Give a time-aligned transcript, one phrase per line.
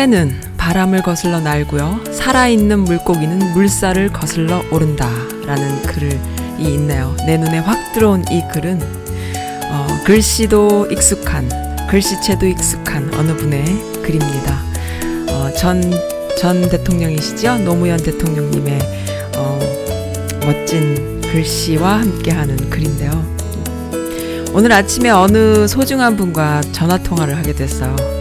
[0.00, 2.04] 새는 바람을 거슬러 날고요.
[2.10, 5.06] 살아있는 물고기는 물살을 거슬러 오른다
[5.44, 6.18] 라는 글이
[6.60, 7.14] 있네요.
[7.26, 8.80] 내 눈에 확 들어온 이 글은
[9.70, 11.50] 어, 글씨도 익숙한
[11.90, 13.62] 글씨체도 익숙한 어느 분의
[14.02, 14.62] 글입니다.
[15.32, 15.82] 어, 전,
[16.38, 17.58] 전 대통령이시죠?
[17.58, 18.78] 노무현 대통령님의
[19.36, 19.58] 어,
[20.46, 23.10] 멋진 글씨와 함께하는 글인데요.
[24.54, 28.19] 오늘 아침에 어느 소중한 분과 전화 통화를 하게 됐어요.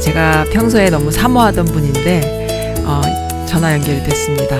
[0.00, 3.02] 아, 제가 평소에 너무 사모하던 분인데 어,
[3.46, 4.56] 전화 연결이 됐습니다.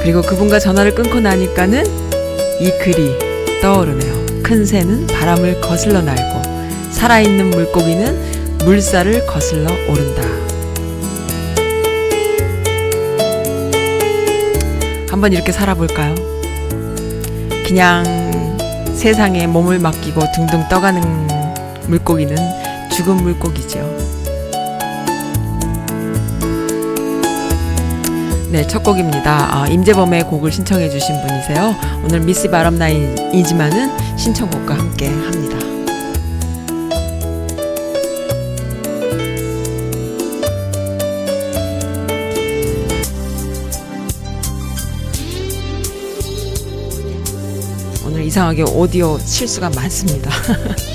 [0.00, 1.86] 그리고 그분과 전화를 끊고 나니까는
[2.58, 4.42] 이 글이 떠오르네요.
[4.42, 10.22] 큰 새는 바람을 거슬러 날고 살아있는 물고기는 물살을 거슬러 오른다.
[15.08, 16.16] 한번 이렇게 살아볼까요?
[17.64, 18.04] 그냥
[18.96, 21.00] 세상에 몸을 맡기고 둥둥 떠가는
[21.86, 22.36] 물고기는
[22.90, 23.99] 죽은 물고기죠.
[28.50, 29.54] 네, 첫 곡입니다.
[29.54, 31.72] 아, 임재범의 곡을 신청해 주신 분이세요.
[32.04, 35.56] 오늘 미스 바람나인이지만은 신청곡과 함께 합니다.
[48.04, 50.28] 오늘 이상하게 오디오 실수가 많습니다.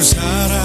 [0.00, 0.59] usará.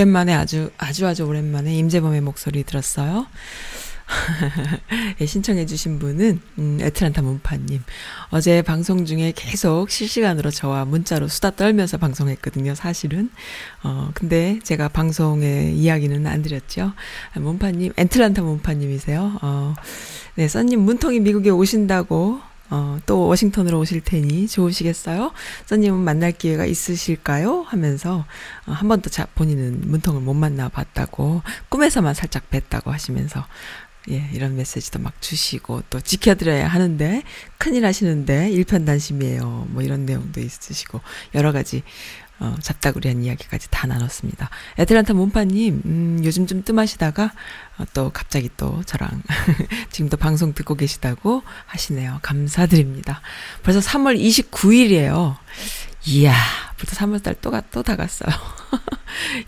[0.00, 3.26] 오랜만에 아주 아주 아주 오랜만에 임재범의 목소리 들었어요.
[5.20, 7.82] 예, 신청해주신 분은 음, 애틀란타 문파님.
[8.30, 12.74] 어제 방송 중에 계속 실시간으로 저와 문자로 수다 떨면서 방송했거든요.
[12.74, 13.28] 사실은.
[13.82, 16.92] 어 근데 제가 방송에 이야기는 안 드렸죠.
[17.34, 19.38] 아, 문파님, 애틀란타 문파님이세요.
[19.42, 19.74] 어,
[20.36, 22.40] 네, 써님 문통이 미국에 오신다고
[22.70, 25.32] 어, 또 워싱턴으로 오실 테니 좋으시겠어요?
[25.66, 27.62] 써님은 만날 기회가 있으실까요?
[27.62, 28.24] 하면서
[28.66, 33.44] 어, 한 번도 자, 본인은 문통을 못 만나 봤다고 꿈에서만 살짝 뵀다고 하시면서
[34.08, 37.22] 예, 이런 메시지도 막 주시고 또 지켜드려야 하는데
[37.58, 39.68] 큰일 하시는데 일편단심이에요.
[39.70, 41.00] 뭐 이런 내용도 있으시고
[41.34, 41.82] 여러 가지
[42.40, 44.48] 어, 잡다구리한 이야기까지 다 나눴습니다.
[44.78, 47.32] 애틀란타 문파님, 음, 요즘 좀 뜸하시다가
[47.78, 49.22] 어, 또 갑자기 또 저랑
[49.92, 52.18] 지금도 방송 듣고 계시다고 하시네요.
[52.22, 53.20] 감사드립니다.
[53.62, 55.36] 벌써 3월 29일이에요.
[56.06, 56.34] 이야,
[56.78, 58.34] 벌써 3월달 또, 가, 또 다갔어요.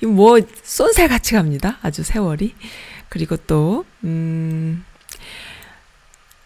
[0.02, 1.78] 이 뭐, 쏜살 같이 갑니다.
[1.80, 2.54] 아주 세월이.
[3.08, 4.84] 그리고 또, 음,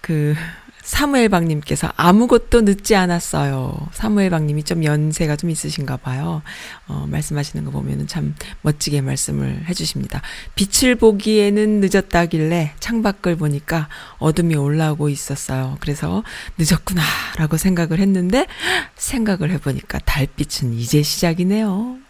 [0.00, 0.36] 그,
[0.86, 3.76] 사무엘방님께서 아무것도 늦지 않았어요.
[3.92, 6.42] 사무엘방님이 좀 연세가 좀 있으신가 봐요.
[6.86, 10.22] 어, 말씀하시는 거 보면은 참 멋지게 말씀을 해주십니다.
[10.54, 13.88] 빛을 보기에는 늦었다길래 창밖을 보니까
[14.18, 15.76] 어둠이 올라오고 있었어요.
[15.80, 16.22] 그래서
[16.56, 18.46] 늦었구나라고 생각을 했는데
[18.94, 22.05] 생각을 해보니까 달빛은 이제 시작이네요.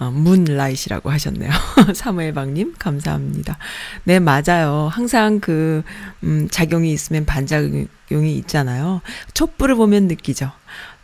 [0.00, 1.50] 어, 문라이시라고 하셨네요.
[1.94, 3.58] 사무엘방님, 감사합니다.
[4.04, 4.88] 네, 맞아요.
[4.90, 5.82] 항상 그,
[6.24, 9.02] 음, 작용이 있으면 반작용이 있잖아요.
[9.34, 10.50] 촛불을 보면 느끼죠.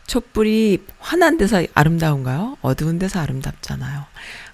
[0.06, 2.56] 촛불이 환한 데서 아름다운가요?
[2.62, 4.04] 어두운 데서 아름답잖아요.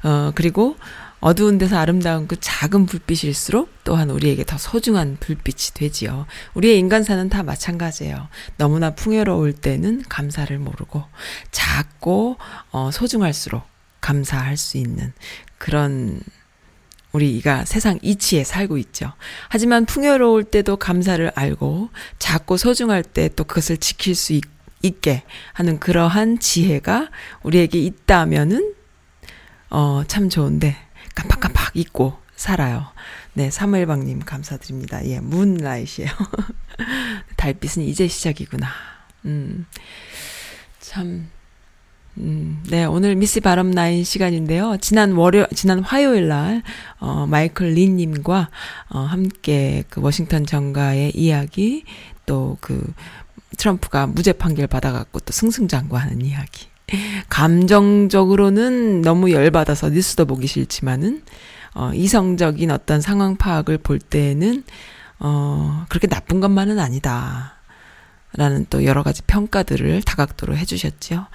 [0.02, 0.76] 어, 그리고
[1.20, 6.26] 어두운 데서 아름다운 그 작은 불빛일수록 또한 우리에게 더 소중한 불빛이 되지요.
[6.54, 8.26] 우리의 인간사는 다 마찬가지예요.
[8.56, 11.04] 너무나 풍요로울 때는 감사를 모르고
[11.52, 12.38] 작고
[12.72, 13.71] 어, 소중할수록
[14.02, 15.14] 감사할 수 있는
[15.56, 16.20] 그런
[17.12, 19.12] 우리가 세상 이치에 살고 있죠.
[19.48, 24.42] 하지만 풍요로울 때도 감사를 알고 작고 소중할 때 또 그것을 지킬 수 있,
[24.82, 27.10] 있게 하는 그러한 지혜가
[27.42, 28.74] 우리에게 있다면은
[29.70, 30.76] 어, 참 좋은데
[31.14, 32.86] 깜빡깜빡 잊고 살아요.
[33.34, 35.06] 네, 사무엘방님 감사드립니다.
[35.06, 36.10] 예, 문라이트예요.
[37.36, 38.68] 달빛은 이제 시작이구나.
[39.26, 39.66] 음,
[40.80, 41.30] 참
[42.18, 44.76] 음, 네, 오늘 미스 바람 나인 시간인데요.
[44.80, 46.62] 지난 월요, 지난 화요일 날,
[46.98, 48.50] 어, 마이클 리님과,
[48.90, 51.84] 어, 함께 그 워싱턴 정가의 이야기,
[52.26, 52.92] 또 그,
[53.56, 56.68] 트럼프가 무죄 판결 받아갖고 또 승승장구하는 이야기.
[57.30, 61.22] 감정적으로는 너무 열받아서 뉴스도 보기 싫지만은,
[61.74, 64.64] 어, 이성적인 어떤 상황 파악을 볼 때는,
[65.18, 67.54] 어, 그렇게 나쁜 것만은 아니다.
[68.34, 71.26] 라는 또 여러 가지 평가들을 다각도로 해주셨죠.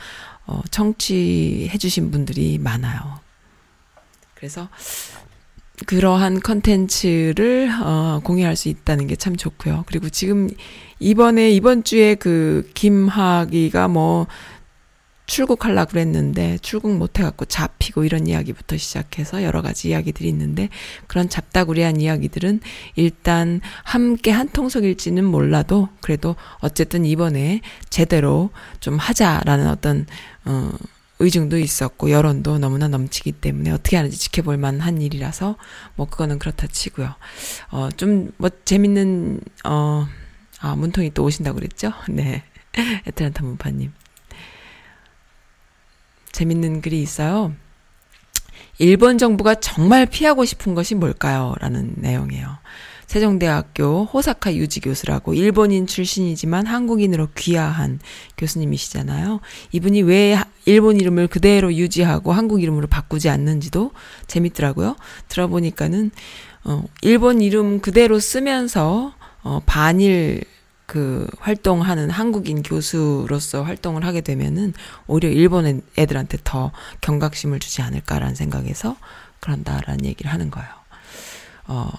[0.48, 3.20] 어, 청취해주신 분들이 많아요.
[4.34, 4.70] 그래서
[5.86, 9.84] 그러한 컨텐츠를 어, 공유할 수 있다는 게 참 좋고요.
[9.88, 10.50] 그리고 지금
[11.00, 14.26] 이번에 이번 주에 그 김학이가 뭐
[15.28, 20.70] 출국하려 그랬는데 출국 못 해갖고 잡히고 이런 이야기부터 시작해서 여러 가지 이야기들이 있는데
[21.06, 22.62] 그런 잡다구리한 이야기들은
[22.96, 30.06] 일단 함께 한 통속일지는 몰라도 그래도 어쨌든 이번에 제대로 좀 하자라는 어떤
[30.48, 30.72] 어
[31.20, 35.58] 의중도 있었고 여론도 너무나 넘치기 때문에 어떻게 하는지 지켜볼 만한 일이라서
[35.96, 37.16] 뭐 그거는 그렇다 치고요.
[37.72, 40.08] 어 좀 뭐 재밌는 어
[40.60, 41.94] 아, 문통이 또 오신다고 그랬죠?
[42.10, 42.44] 네.
[43.08, 43.92] 에트란타 문파님.
[46.32, 47.54] 재밌는 글이 있어요.
[48.80, 51.56] 일본 정부가 정말 피하고 싶은 것이 뭘까요?
[51.60, 52.58] 라는 내용이에요.
[53.08, 58.00] 세종대학교 호사카 유지 교수라고 일본인 출신이지만 한국인으로 귀화한
[58.38, 59.40] 교수님이시잖아요.
[59.72, 63.92] 이분이 왜 일본 이름을 그대로 유지하고 한국 이름으로 바꾸지 않는지도
[64.28, 64.98] 재밌더라고요.
[65.30, 66.12] 들어보니까는
[66.66, 70.44] 어 일본 이름 그대로 쓰면서 어 반일
[70.86, 74.74] 그 활동하는 한국인 교수로서 활동을 하게 되면은
[75.08, 76.72] 오히려 일본 애들한테 더
[77.02, 78.98] 경각심을 주지 않을까라는 생각에서
[79.40, 80.70] 그런다라는 얘기를 하는 거예요.
[81.68, 81.92] 어,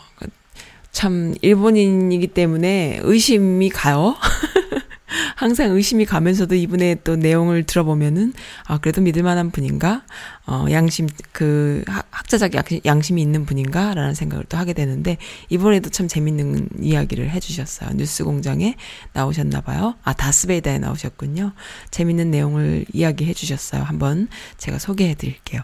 [0.98, 4.16] 참 일본인이기 때문에 의심이 가요.
[5.36, 8.32] 항상 의심이 가면서도 이분의 또 내용을 들어보면은
[8.66, 10.02] 아 그래도 믿을 만한 분인가
[10.50, 12.52] 어 양심 그 학자적
[12.86, 15.18] 양심이 있는 분인가라는 생각을 또 하게 되는데
[15.50, 17.90] 이번에도 참 재밌는 이야기를 해주셨어요.
[17.96, 18.74] 뉴스 공장에
[19.12, 19.96] 나오셨나 봐요.
[20.02, 21.52] 아 다스베이다에 나오셨군요.
[21.90, 23.82] 재밌는 내용을 이야기해 주셨어요.
[23.82, 25.60] 한번 제가 소개해 드릴게요.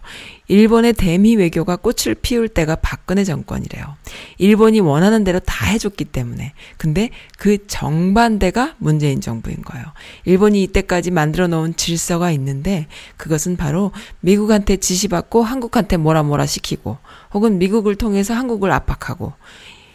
[0.48, 3.96] 일본의 대미 외교가 꽃을 피울 때가 박근혜 정권이래요.
[4.36, 6.52] 일본이 원하는 대로 다 해줬기 때문에.
[6.76, 9.86] 근데 그 정반대가 문재인 정부인 거예요.
[10.26, 12.86] 일본이 이때까지 만들어 놓은 질서가 있는데
[13.16, 16.98] 그것은 바로 미국한테 미국한테 지시받고 한국한테 뭐라 뭐라 시키고
[17.32, 19.32] 혹은 미국을 통해서 한국을 압박하고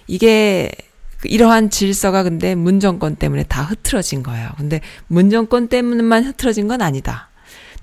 [0.08, 0.72] 이게
[1.20, 4.50] 그 이러한 질서가 근데 문정권 때문에 다 흐트러진 거예요.
[4.58, 7.30] 근데 문정권 때문만 흐트러진 건 아니다.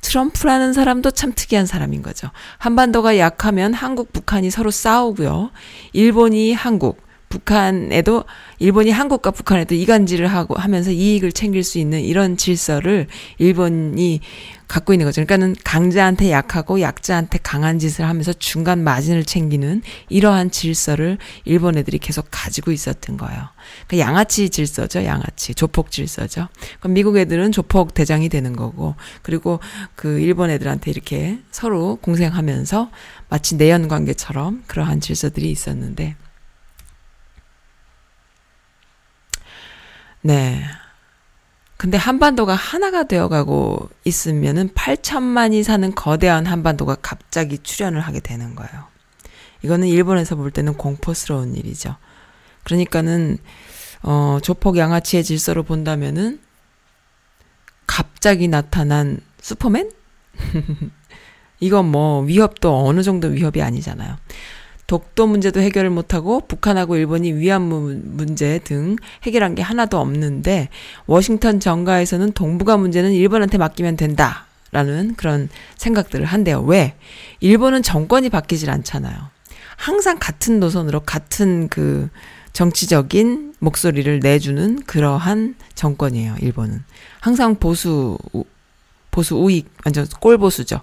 [0.01, 2.31] 트럼프라는 사람도 참 특이한 사람인 거죠.
[2.59, 5.51] 한반도가 약하면 한국, 북한이 서로 싸우고요.
[5.93, 7.03] 일본이 한국,
[7.37, 8.25] 북한에도
[8.59, 14.21] 일본이 한국과 북한에도 이간질을 하고 하면서 이익을 챙길 수 있는 이런 질서를 일본이
[14.69, 15.25] 갖고 있는 거죠.
[15.25, 22.27] 그러니까는 강자한테 약하고 약자한테 강한 짓을 하면서 중간 마진을 챙기는 이러한 질서를 일본 애들이 계속
[22.31, 23.49] 가지고 있었던 거예요.
[23.87, 26.49] 그 양아치 질서죠, 양아치 조폭 질서죠.
[26.81, 29.61] 그럼 미국 애들은 조폭 대장이 되는 거고, 그리고
[29.95, 32.91] 그 일본 애들한테 이렇게 서로 공생하면서
[33.29, 36.17] 마치 내연 관계처럼 그러한 질서들이 있었는데.
[40.27, 40.61] 네.
[41.77, 48.87] 근데 한반도가 하나가 되어가고 있으면은 8천만이 사는 거대한 한반도가 갑자기 출현을 하게 되는 거예요.
[49.63, 51.97] 이거는 일본에서 볼 때는 공포스러운 일이죠.
[52.65, 53.39] 그러니까는
[54.03, 56.41] 어 조폭 양아치의 질서로 본다면은
[57.87, 59.93] 갑자기 나타난 슈퍼맨?
[61.61, 64.17] 이건 뭐 위협도 어느 정도 위협이 아니잖아요.
[64.87, 70.69] 독도 문제도 해결을 못하고 북한하고 일본이 위안부 문제 등 해결한 게 하나도 없는데
[71.07, 76.61] 워싱턴 정가에서는 동북아 문제는 일본한테 맡기면 된다 라는 그런 생각들을 한대요.
[76.61, 76.95] 왜?
[77.41, 79.17] 일본은 정권이 바뀌질 않잖아요.
[79.77, 82.09] 항상 같은 노선으로 같은 그
[82.53, 86.37] 정치적인 목소리를 내주는 그러한 정권이에요.
[86.41, 86.83] 일본은
[87.21, 88.17] 항상 보수
[89.17, 90.83] 보수 우익 완전 꼴보수죠.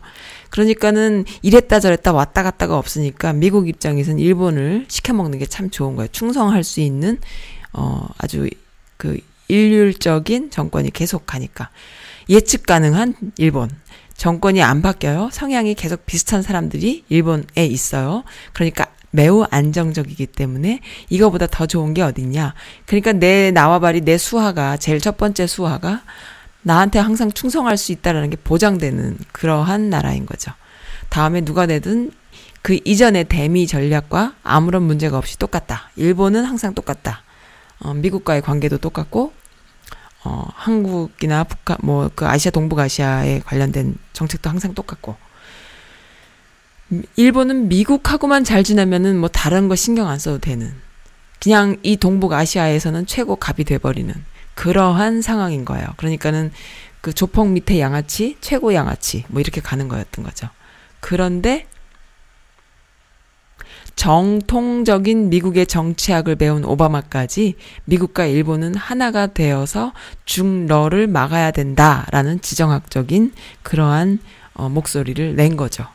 [0.49, 6.07] 그러니까는 이랬다 저랬다 왔다 갔다가 없으니까 미국 입장에서는 일본을 시켜먹는 게 참 좋은 거예요.
[6.11, 7.19] 충성할 수 있는
[7.73, 8.49] 어 아주
[8.97, 11.69] 그 일률적인 정권이 계속 가니까
[12.27, 13.69] 예측 가능한 일본
[14.17, 15.29] 정권이 안 바뀌어요.
[15.31, 18.23] 성향이 계속 비슷한 사람들이 일본에 있어요.
[18.53, 22.55] 그러니까 매우 안정적이기 때문에 이거보다 더 좋은 게 어딨냐.
[22.87, 26.01] 그러니까 내 나와바리 내 수하가 제일 첫 번째 수하가
[26.63, 30.51] 나한테 항상 충성할 수 있다라는 게 보장되는 그러한 나라인 거죠.
[31.09, 32.11] 다음에 누가 되든
[32.61, 35.91] 그 이전의 대미 전략과 아무런 문제가 없이 똑같다.
[35.97, 37.21] 일본은 항상 똑같다.
[37.79, 39.33] 어, 미국과의 관계도 똑같고,
[40.23, 45.17] 어, 한국이나 북한, 뭐, 그 아시아, 동북아시아에 관련된 정책도 항상 똑같고,
[47.17, 50.73] 일본은 미국하고만 잘 지내면은 뭐 다른 거 신경 안 써도 되는,
[51.41, 54.13] 그냥 이 동북아시아에서는 최고 갑이 돼버리는,
[54.55, 55.87] 그러한 상황인 거예요.
[55.97, 56.51] 그러니까는
[57.01, 60.47] 그 조폭 밑에 양아치, 최고 양아치, 뭐 이렇게 가는 거였던 거죠.
[60.99, 61.67] 그런데
[63.95, 67.55] 정통적인 미국의 정치학을 배운 오바마까지
[67.85, 69.93] 미국과 일본은 하나가 되어서
[70.25, 74.19] 중러를 막아야 된다라는 지정학적인 그러한
[74.53, 75.85] 어, 목소리를 낸 거죠.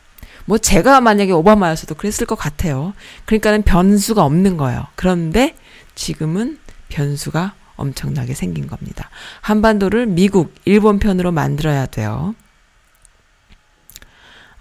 [0.45, 2.93] 뭐 제가 만약에 오바마였어도 그랬을 것 같아요.
[3.25, 4.87] 그러니까는 변수가 없는 거예요.
[4.95, 5.55] 그런데
[5.95, 9.09] 지금은 변수가 엄청나게 생긴 겁니다.
[9.41, 12.35] 한반도를 미국, 일본 편으로 만들어야 돼요.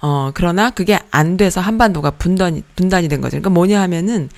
[0.00, 3.32] 어, 그러나 그게 안 돼서 한반도가 분단이, 분단이 된 거죠.
[3.32, 4.28] 그러니까 뭐냐 하면은,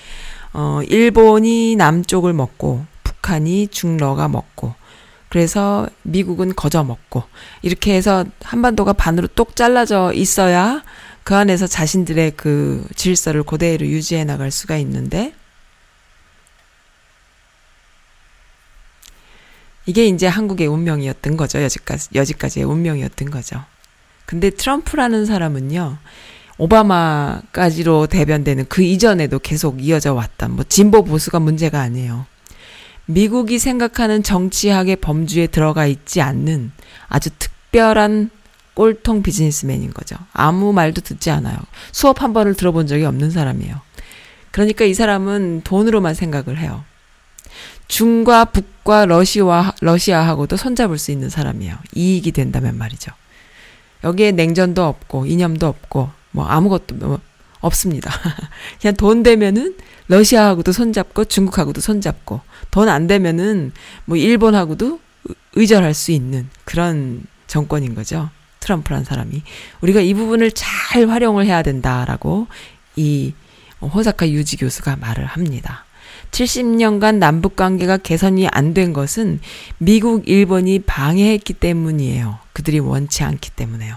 [0.52, 4.74] 어, 일본이 남쪽을 먹고, 북한이 중러가 먹고,
[5.28, 7.24] 그래서 미국은 거저 먹고,
[7.62, 10.82] 이렇게 해서 한반도가 반으로 똑 잘라져 있어야
[11.22, 15.34] 그 안에서 자신들의 그 질서를 그대로 유지해 나갈 수가 있는데,
[19.90, 21.60] 이게 이제 한국의 운명이었던 거죠.
[21.60, 23.64] 여지까지, 여지까지의 운명이었던 거죠.
[24.24, 25.98] 근데 트럼프라는 사람은요,
[26.58, 32.24] 오바마까지로 대변되는 그 이전에도 계속 이어져 왔던, 뭐, 진보 보수가 문제가 아니에요.
[33.06, 36.70] 미국이 생각하는 정치학의 범주에 들어가 있지 않는
[37.08, 38.30] 아주 특별한
[38.74, 40.14] 꼴통 비즈니스맨인 거죠.
[40.32, 41.58] 아무 말도 듣지 않아요.
[41.90, 43.80] 수업 한 번을 들어본 적이 없는 사람이에요.
[44.52, 46.84] 그러니까 이 사람은 돈으로만 생각을 해요.
[47.88, 51.76] 중과 북 과 러시아, 러시아하고도 손잡을 수 있는 사람이에요.
[51.94, 53.12] 이익이 된다면 말이죠.
[54.02, 57.20] 여기에 냉전도 없고, 이념도 없고, 뭐 아무것도 뭐
[57.60, 58.10] 없습니다.
[58.82, 59.76] 그냥 돈 되면은
[60.08, 62.40] 러시아하고도 손잡고, 중국하고도 손잡고,
[62.72, 63.70] 돈 안 되면은
[64.06, 64.98] 뭐 일본하고도
[65.54, 68.28] 의절할 수 있는 그런 정권인 거죠.
[68.58, 69.44] 트럼프란 사람이.
[69.82, 72.48] 우리가 이 부분을 잘 활용을 해야 된다라고
[72.96, 73.34] 이
[73.80, 75.84] 호사카 유지 교수가 말을 합니다.
[76.30, 79.40] 70년간 남북 관계가 개선이 안 된 것은
[79.78, 82.38] 미국, 일본이 방해했기 때문이에요.
[82.52, 83.96] 그들이 원치 않기 때문에요.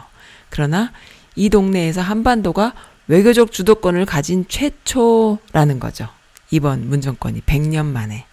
[0.49, 0.91] 그러나
[1.35, 2.73] 이 동네에서 한반도가
[3.07, 6.07] 외교적 주도권을 가진 최초라는 거죠.
[6.51, 8.25] 이번 문정권이 100년 만에.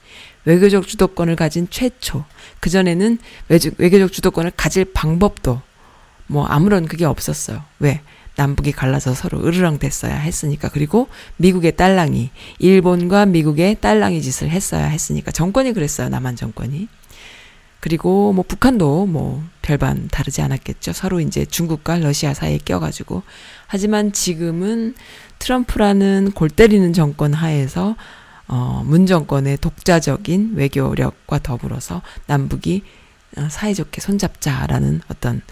[0.45, 2.25] 외교적 주도권을 가진 최초.
[2.61, 3.19] 그전에는
[3.79, 5.61] 외교적 주도권을 가질 방법도
[6.27, 7.63] 뭐 아무런 그게 없었어요.
[7.81, 8.01] 왜?
[8.41, 10.71] 남북이 갈라서 서로 으르렁 됐어야 했으니까.
[10.71, 15.31] 그리고 미국의 딸랑이 일본과 미국의 딸랑이 짓을 했어야 했으니까.
[15.31, 16.89] 정권이 그랬어요 남한 정권이.
[17.81, 20.95] 그리고 뭐 북한도 뭐 별반 다르지 않았겠죠.
[20.95, 23.23] 서로 이제 중국과 러시아 사이에 껴가지고.
[23.67, 24.95] 하지만 지금은
[25.39, 27.95] 트럼프라는 골 때리는 정권 하에서
[28.49, 32.85] 어, 문 정권의 독자적인 외교력과 더불어서 남북이
[33.37, 35.43] 어, 사이좋게 손잡자라는 어떤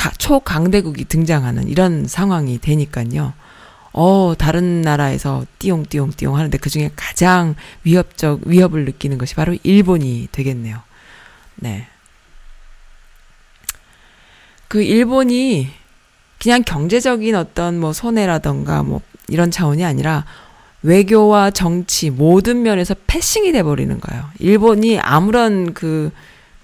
[0.00, 3.34] 가, 초강대국이 등장하는 이런 상황이 되니까요.
[3.92, 10.80] 어, 다른 나라에서 띠용띠용띠용 하는데 그 중에 가장 위협적, 위협을 느끼는 것이 바로 일본이 되겠네요.
[11.56, 11.86] 네.
[14.68, 15.68] 그 일본이
[16.38, 20.24] 그냥 경제적인 어떤 뭐 손해라던가 뭐 이런 차원이 아니라
[20.82, 24.30] 외교와 정치 모든 면에서 패싱이 돼버리는 거예요.
[24.38, 26.10] 일본이 아무런 그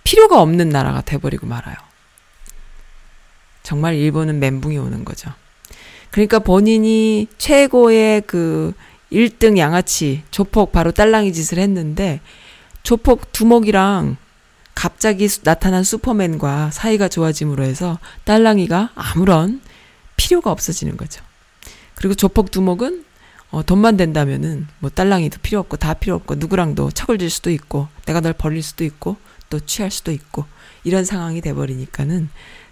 [0.04, 1.85] 필요가 없는 나라가 돼버리고 말아요.
[3.66, 5.28] 정말 일본은 멘붕이 오는 거죠.
[6.12, 8.72] 그러니까 본인이 최고의 그
[9.10, 12.20] 1등 양아치 조폭 바로 딸랑이 짓을 했는데
[12.84, 14.18] 조폭 두목이랑
[14.76, 19.60] 갑자기 수- 나타난 슈퍼맨과 사이가 좋아짐으로 해서 딸랑이가 아무런
[20.16, 21.24] 필요가 없어지는 거죠.
[21.96, 23.04] 그리고 조폭 두목은
[23.50, 27.88] 어, 돈만 된다면은 뭐 딸랑이도 필요 없고 다 필요 없고 누구랑도 척을 질 수도 있고
[28.04, 29.16] 내가 널 버릴 수도 있고
[29.50, 30.44] 또 취할 수도 있고
[30.84, 32.28] 이런 상황이 돼버리니까는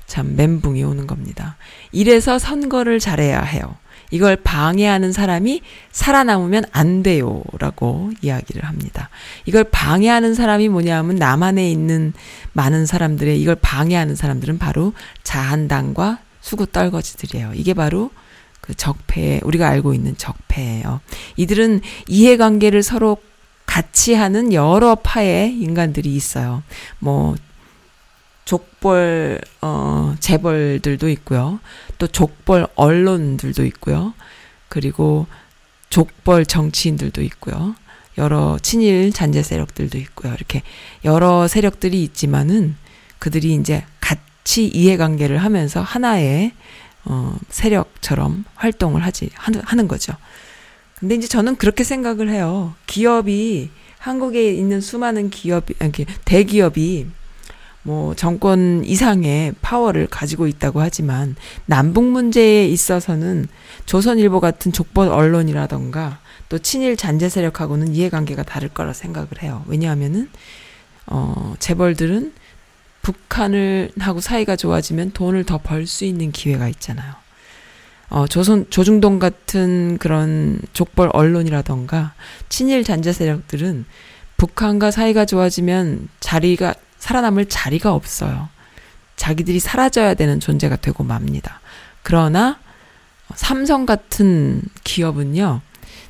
[0.06, 1.56] 참 멘붕이 오는 겁니다.
[1.92, 3.76] 이래서 선거를 잘해야 해요.
[4.10, 9.08] 이걸 방해하는 사람이 살아남으면 안 돼요 라고 이야기를 합니다.
[9.44, 12.12] 이걸 방해하는 사람이 뭐냐면 남한에 있는
[12.52, 14.92] 많은 사람들의 이걸 방해하는 사람들은 바로
[15.24, 17.52] 자한당과 수구 떨거지들이에요.
[17.54, 18.10] 이게 바로
[18.60, 21.00] 그 적폐, 우리가 알고 있는 적폐예요.
[21.36, 23.16] 이들은 이해관계를 서로
[23.66, 26.62] 같이 하는 여러 파의 인간들이 있어요.
[26.98, 27.34] 뭐
[28.44, 31.60] 족벌 어 재벌들도 있고요.
[31.98, 34.14] 또 족벌 언론들도 있고요.
[34.68, 35.26] 그리고
[35.90, 37.74] 족벌 정치인들도 있고요.
[38.18, 40.32] 여러 친일 잔재 세력들도 있고요.
[40.34, 40.62] 이렇게
[41.04, 42.76] 여러 세력들이 있지만은
[43.18, 46.52] 그들이 이제 같이 이해관계를 하면서 하나의
[47.06, 50.14] 어 세력처럼 활동을 하지 하는, 거죠.
[50.94, 52.74] 근데 이제 저는 그렇게 생각을 해요.
[52.86, 55.92] 기업이 한국에 있는 수많은 기업이 아니
[56.24, 57.06] 대기업이
[57.84, 63.46] 뭐 정권 이상의 파워를 가지고 있다고 하지만 남북 문제에 있어서는
[63.86, 66.18] 조선일보 같은 족벌 언론이라던가
[66.48, 69.64] 또 친일 잔재 세력하고는 이해관계가 다를 거라 생각을 해요.
[69.68, 70.28] 왜냐하면은
[71.06, 72.32] 어 재벌들은
[73.02, 77.12] 북한을 하고 사이가 좋아지면 돈을 더 벌 수 있는 기회가 있잖아요.
[78.08, 82.14] 어, 조선, 조중동 같은 그런 족벌 언론이라던가
[82.48, 83.84] 친일 잔재 세력들은
[84.36, 88.48] 북한과 사이가 좋아지면 자리가, 살아남을 자리가 없어요.
[89.16, 91.60] 자기들이 사라져야 되는 존재가 되고 맙니다.
[92.02, 92.58] 그러나
[93.34, 95.60] 삼성 같은 기업은요,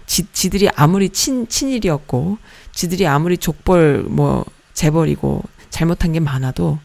[0.07, 2.39] 지, 지들이 아무리 친, 친일이었고,
[2.71, 6.79] 지들이 아무리 족벌, 뭐, 재벌이고, 잘못한 게 많아도,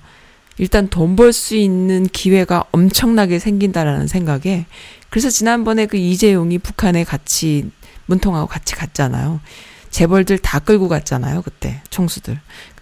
[0.57, 4.65] 일단 돈 벌 수 있는 기회가 엄청나게 생긴다라는 생각에,
[5.11, 7.69] 그래서 지난번에 그 이재용이 북한에 같이,
[8.07, 9.39] 문통하고 같이 갔잖아요.
[9.91, 12.39] 재벌들 다 끌고 갔잖아요, 그때, 총수들.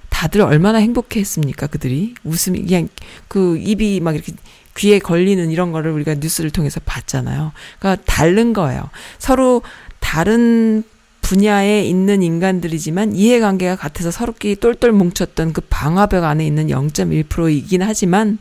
[0.09, 2.15] 다들 얼마나 행복해 했습니까, 그들이?
[2.23, 2.89] 웃음이, 그냥,
[3.27, 4.33] 그 입이 막 이렇게
[4.77, 7.51] 귀에 걸리는 이런 거를 우리가 뉴스를 통해서 봤잖아요.
[7.79, 8.89] 그러니까 다른 거예요.
[9.17, 9.61] 서로
[9.99, 10.83] 다른
[11.21, 18.37] 분야에 있는 인간들이지만 이해관계가 같아서 서로끼리 똘똘 뭉쳤던 그 방화벽 안에 있는 0.1%이긴 하지만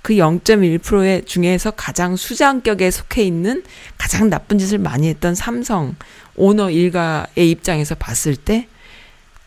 [0.00, 3.64] 그 0.1%의 중에서 가장 수장격에 속해 있는
[3.96, 5.96] 가장 나쁜 짓을 많이 했던 삼성
[6.36, 8.68] 오너 일가의 입장에서 봤을 때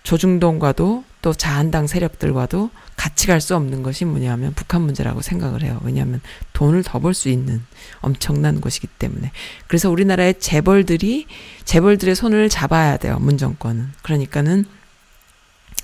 [0.03, 5.79] 조중동과도 또 자한당 세력들과도 같이 갈 수 없는 것이 뭐냐면 북한 문제라고 생각을 해요.
[5.83, 6.21] 왜냐하면
[6.53, 7.63] 돈을 더 벌 수 있는
[8.01, 9.31] 엄청난 곳이기 때문에.
[9.67, 11.27] 그래서 우리나라의 재벌들이
[11.65, 13.17] 재벌들의 손을 잡아야 돼요.
[13.19, 13.91] 문 정권은.
[14.01, 14.65] 그러니까는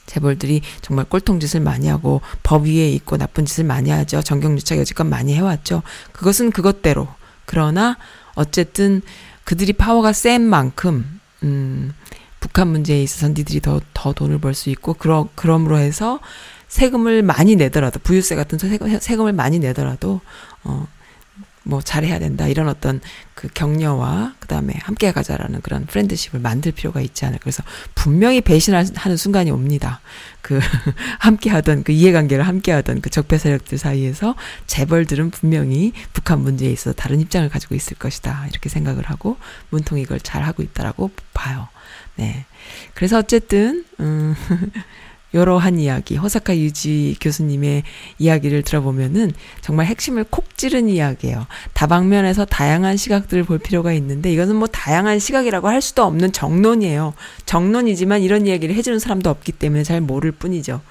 [0.06, 4.22] 재벌들이 정말 꼴통 짓을 많이 하고 법 위에 있고 나쁜 짓을 많이 하죠.
[4.22, 5.82] 정경유착 여지껏 많이 해왔죠.
[6.12, 7.08] 그것은 그것대로.
[7.46, 7.98] 그러나
[8.36, 9.02] 어쨌든
[9.44, 11.94] 그들이 파워가 센 만큼 음
[12.44, 16.20] 북한 문제에 있어서 니들이 더, 더 돈을 벌 수 있고, 그러, 그럼으로 해서
[16.68, 20.20] 세금을 많이 내더라도, 부유세 같은 세금, 세금을 많이 내더라도,
[20.66, 20.86] 어,
[21.64, 22.46] 뭐 잘해야 된다.
[22.50, 23.00] 이런 어떤
[23.34, 27.44] 그 격려와 그 다음에 함께 가자라는 그런 프렌드십을 만들 필요가 있지 않을까.
[27.44, 27.64] 그래서
[27.96, 30.02] 분명히 배신하는 순간이 옵니다.
[30.42, 30.60] 그
[31.20, 34.36] 함께 하던 그 이해관계를 함께 하던 그 적폐 세력들 사이에서
[34.68, 38.48] 재벌들은 분명히 북한 문제에 있어서 다른 입장을 가지고 있을 것이다.
[38.50, 39.38] 이렇게 생각을 하고
[39.70, 41.70] 문통이 이걸 잘 하고 있다라고 봐요.
[42.16, 42.46] 네.
[42.94, 44.36] 그래서 어쨌든, 음,
[45.34, 47.84] 여러한 이야기, 호사카 유지 교수님의
[48.20, 51.48] 이야기를 들어보면은 정말 핵심을 콕 찌른 이야기예요.
[51.74, 57.16] 다방면에서 다양한 시각들을 볼 필요가 있는데 이것은 뭐 다양한 시각이라고 할 수도 없는 정론이에요.
[57.48, 60.82] 정론이지만 이런 이야기를 해주는 사람도 없기 때문에 잘 모를 뿐이죠.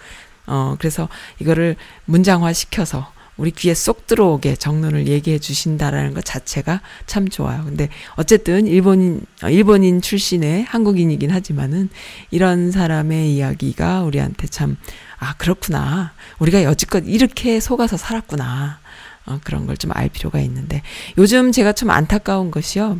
[0.46, 1.08] 어, 그래서
[1.38, 7.64] 이거를 문장화 시켜서 우리 귀에 쏙 들어오게 정론을 얘기해 주신다라는 것 자체가 참 좋아요.
[7.64, 11.88] 근데 어쨌든 일본인, 어, 일본인 출신의 한국인이긴 하지만은
[12.30, 14.76] 이런 사람의 이야기가 우리한테 참,
[15.18, 16.12] 아, 그렇구나.
[16.40, 18.80] 우리가 여지껏 이렇게 속아서 살았구나.
[19.26, 20.82] 어, 그런 걸 좀 알 필요가 있는데
[21.16, 22.98] 요즘 제가 좀 안타까운 것이요.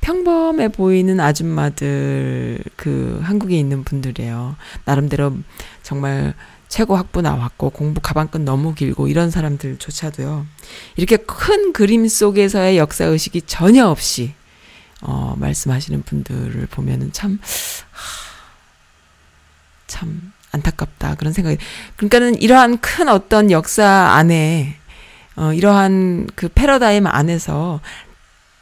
[0.00, 4.56] 평범해 보이는 아줌마들 그 한국에 있는 분들이에요.
[4.84, 5.36] 나름대로
[5.82, 6.34] 정말
[6.70, 10.46] 최고 학부 나왔고 공부 가방끈 너무 길고 이런 사람들조차도요.
[10.94, 14.34] 이렇게 큰 그림 속에서의 역사 의식이 전혀 없이
[15.02, 17.42] 어 말씀하시는 분들을 보면은 참참
[20.52, 21.58] 안타깝다 그런 생각이
[21.96, 24.76] 그러니까는 이러한 큰 어떤 역사 안에
[25.34, 27.80] 어 이러한 그 패러다임 안에서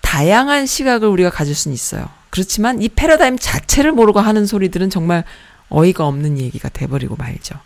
[0.00, 2.08] 다양한 시각을 우리가 가질 수는 있어요.
[2.30, 5.24] 그렇지만 이 패러다임 자체를 모르고 하는 소리들은 정말
[5.68, 7.60] 어이가 없는 얘기가 돼버리고 말죠.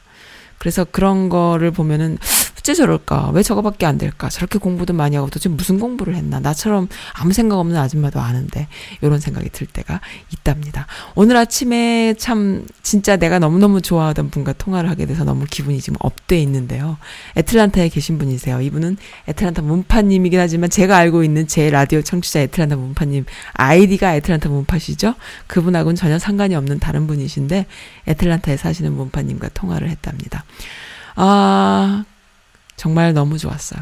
[0.62, 2.18] 그래서 그런 거를 보면은
[2.62, 3.30] 어째 저럴까?
[3.34, 4.28] 왜 저거밖에 안 될까?
[4.28, 6.38] 저렇게 공부도 많이 하고 도대체 무슨 공부를 했나?
[6.38, 8.68] 나처럼 아무 생각 없는 아줌마도 아는데
[9.00, 10.00] 이런 생각이 들 때가
[10.32, 10.86] 있답니다.
[11.16, 16.38] 오늘 아침에 참 진짜 내가 너무너무 좋아하던 분과 통화를 하게 돼서 너무 기분이 지금 up돼
[16.38, 16.98] 있는데요.
[17.36, 18.60] 애틀란타에 계신 분이세요.
[18.60, 18.96] 이분은
[19.28, 25.16] 애틀란타 문파님이긴 하지만 제가 알고 있는 제 라디오 청취자 애틀란타 문파님 아이디가 애틀란타 문파시죠?
[25.48, 27.66] 그분하고는 전혀 상관이 없는 다른 분이신데
[28.06, 30.44] 애틀란타에 사시는 문파님과 통화를 했답니다.
[31.16, 32.04] 아,
[32.82, 33.80] 정말 너무 좋았어요.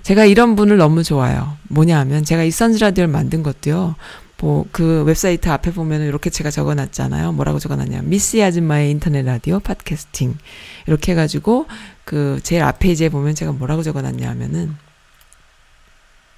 [0.00, 1.58] 제가 이런 분을 너무 좋아요.
[1.64, 3.96] 뭐냐 하면 제가 이 선즈 라디오를 만든 것도요.
[4.38, 7.32] 뭐 그 웹사이트 앞에 보면 이렇게 제가 적어 놨잖아요.
[7.32, 10.38] 뭐라고 적어 놨냐면 미스 아줌마의 인터넷 라디오 podcasting.
[10.86, 11.66] 이렇게 해 가지고
[12.06, 14.74] 그 제일 앞 페이지에 보면 제가 뭐라고 적어 놨냐면은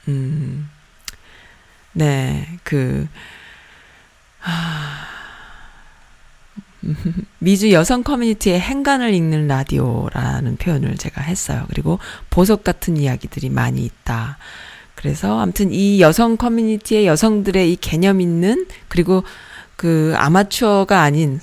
[0.09, 0.69] 음.
[1.93, 2.49] 네.
[2.65, 3.07] 그
[4.41, 5.20] 하,
[7.39, 11.65] 미주 여성 커뮤니티의 행간을 읽는 라디오라는 표현을 제가 했어요.
[11.69, 11.99] 그리고
[12.31, 14.39] 보석 같은 이야기들이 많이 있다.
[14.95, 19.25] 그래서 아무튼 이 여성 커뮤니티의 여성들의 이 개념 있는 그리고
[19.77, 21.41] 그 아마추어가 아닌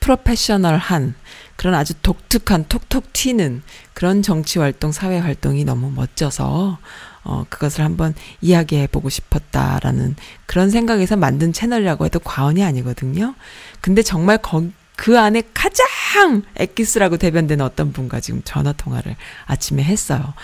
[0.00, 1.14] 프로페셔널한
[1.56, 3.62] 그런 아주 독특한 톡톡 튀는
[3.92, 6.78] 그런 정치 활동, 사회 활동이 너무 멋져서
[7.24, 13.34] 어, 그것을 한번 이야기해 보고 싶었다라는 그런 생각에서 만든 채널이라고 해도 과언이 아니거든요.
[13.80, 14.64] 근데 정말 거,
[14.96, 20.34] 그 안에 가장 엑기스라고 대변되는 어떤 분과 지금 전화 통화를 아침에 했어요.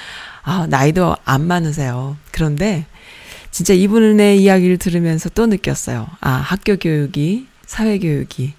[0.43, 2.17] 아, 나이도 안 많으세요.
[2.33, 2.87] 그런데
[3.51, 6.09] 진짜 이분의 이야기를 들으면서 또 느꼈어요.
[6.21, 8.55] 아, 학교 교육이, 사회 교육이,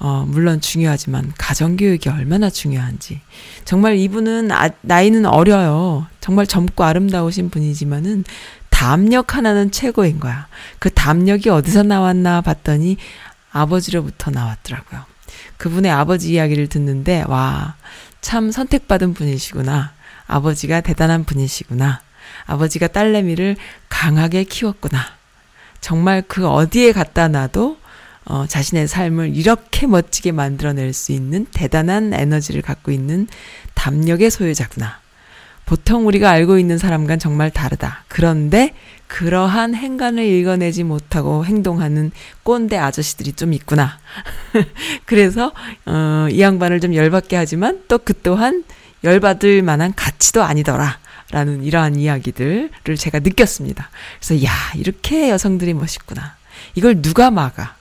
[0.00, 3.20] 어, 물론 중요하지만 가정교육이 얼마나 중요한지.
[3.64, 6.06] 정말 이분은 아, 나이는 어려요.
[6.20, 8.24] 정말 젊고 아름다우신 분이지만은
[8.70, 10.46] 담력 하나는 최고인 거야.
[10.78, 12.96] 그 담력이 어디서 나왔나 봤더니
[13.50, 15.04] 아버지로부터 나왔더라고요.
[15.56, 17.74] 그분의 아버지 이야기를 듣는데, 와,
[18.20, 19.92] 참 선택받은 분이시구나.
[20.28, 22.00] 아버지가 대단한 분이시구나.
[22.46, 23.56] 아버지가 딸내미를
[23.88, 25.00] 강하게 키웠구나.
[25.80, 27.77] 정말 그 어디에 갖다 놔도
[28.28, 33.26] 어, 자신의 삶을 이렇게 멋지게 만들어낼 수 있는 대단한 에너지를 갖고 있는
[33.74, 35.00] 담력의 소유자구나.
[35.64, 38.04] 보통 우리가 알고 있는 사람과는 정말 다르다.
[38.08, 38.74] 그런데
[39.06, 42.10] 그러한 행간을 읽어내지 못하고 행동하는
[42.42, 43.98] 꼰대 아저씨들이 좀 있구나.
[45.06, 45.52] 그래서
[45.86, 48.64] 어, 이 양반을 좀 열받게 하지만 또 그 또한
[49.04, 50.98] 열받을 만한 가치도 아니더라.
[51.30, 53.90] 라는 이러한 이야기들을 제가 느꼈습니다.
[54.18, 56.36] 그래서 야 이렇게 여성들이 멋있구나.
[56.74, 57.77] 이걸 누가 막아?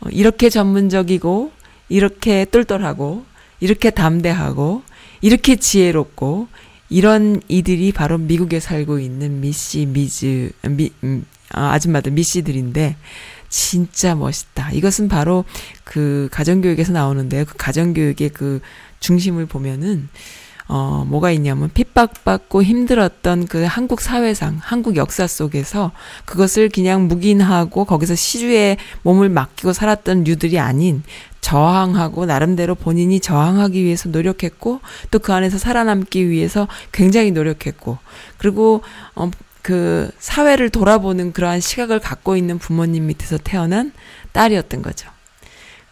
[0.00, 1.52] 어, 이렇게 전문적이고
[1.88, 3.24] 이렇게 똘똘하고
[3.60, 4.82] 이렇게 담대하고
[5.20, 6.48] 이렇게 지혜롭고
[6.88, 12.96] 이런 이들이 바로 미국에 살고 있는 미씨 미즈 미 음, 아, 아줌마들 미씨들인데
[13.48, 14.72] 진짜 멋있다.
[14.72, 15.44] 이것은 바로
[15.84, 17.44] 그 가정교육에서 나오는데요.
[17.44, 18.60] 그 가정교육의 그
[19.00, 20.08] 중심을 보면은
[20.68, 25.92] 어, 뭐가 있냐면 핍박받고 힘들었던 그 한국 사회상, 한국 역사 속에서
[26.24, 31.02] 그것을 그냥 묵인하고 거기서 시주에 몸을 맡기고 살았던 류들이 아닌
[31.40, 37.98] 저항하고 나름대로 본인이 저항하기 위해서 노력했고 또 그 안에서 살아남기 위해서 굉장히 노력했고
[38.38, 38.82] 그리고
[39.16, 43.92] 어, 그 사회를 돌아보는 그러한 시각을 갖고 있는 부모님 밑에서 태어난
[44.30, 45.15] 딸이었던 거죠.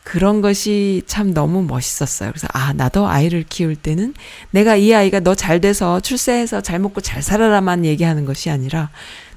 [0.05, 2.31] 그런 것이 참 너무 멋있었어요.
[2.31, 4.14] 그래서 아 나도 아이를 키울 때는
[4.51, 8.90] 내가 이 아이가 너 잘 돼서 출세해서 잘 먹고 잘 살아라만 얘기하는 것이 아니라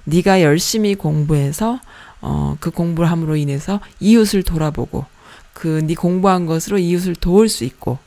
[0.03, 1.79] 네가 열심히 공부해서
[2.21, 5.05] 어 그 공부를 함으로 인해서 이웃을 돌아보고
[5.53, 7.97] 그 네 공부한 것으로 이웃을 도울 수 있고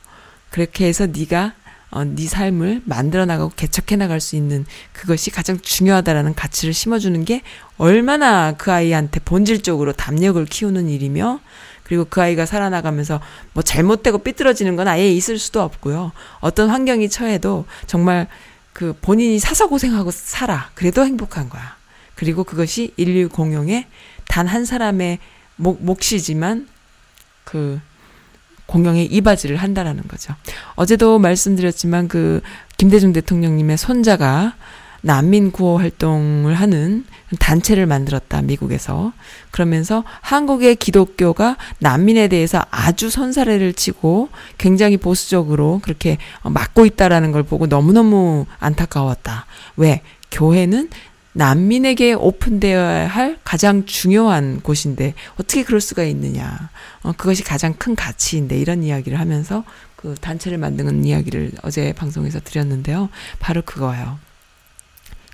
[0.51, 1.55] 그렇게 해서 네가
[1.93, 7.43] 어, 네 삶을 만들어 나가고 개척해 나갈 수 있는 그것이 가장 중요하다라는 가치를 심어주는 게
[7.79, 11.41] 얼마나 그 아이한테 본질적으로 담력을 키우는 일이며
[11.91, 13.21] 그리고 그 아이가 살아나가면서
[13.53, 16.13] 뭐 잘못되고 삐뚤어지는 건 아예 있을 수도 없고요.
[16.39, 18.29] 어떤 환경이 처해도 정말
[18.73, 20.71] 그 본인이 사서 고생하고 살아.
[20.75, 21.75] 그래도 행복한 거야.
[22.15, 23.87] 그리고 그것이 인류 공용의
[24.29, 25.19] 단 한 사람의
[25.57, 26.69] 목, 몫이지만
[27.43, 27.81] 그
[28.67, 30.37] 공영에 이바지를 한다라는 거죠.
[30.77, 32.41] 어제도 말씀드렸지만 그
[32.77, 34.55] 김대중 대통령님의 손자가
[35.03, 37.05] 난민 구호 활동을 하는
[37.39, 39.13] 단체를 만들었다, 미국에서.
[39.51, 47.67] 그러면서 한국의 기독교가 난민에 대해서 아주 손사래를 치고 굉장히 보수적으로 그렇게 막고 있다라는 걸 보고
[47.67, 49.47] 너무너무 안타까웠다.
[49.77, 50.03] 왜?
[50.31, 50.91] 교회는
[51.33, 56.71] 난민에게 오픈되어야 할 가장 중요한 곳인데 어떻게 그럴 수가 있느냐.
[57.03, 63.11] 어, 그것이 가장 큰 가치인데 이런 이야기를 하면서 그 단체를 만드는 이야기를 어제 방송에서 드렸는데요.
[63.39, 64.19] 바로 그거예요.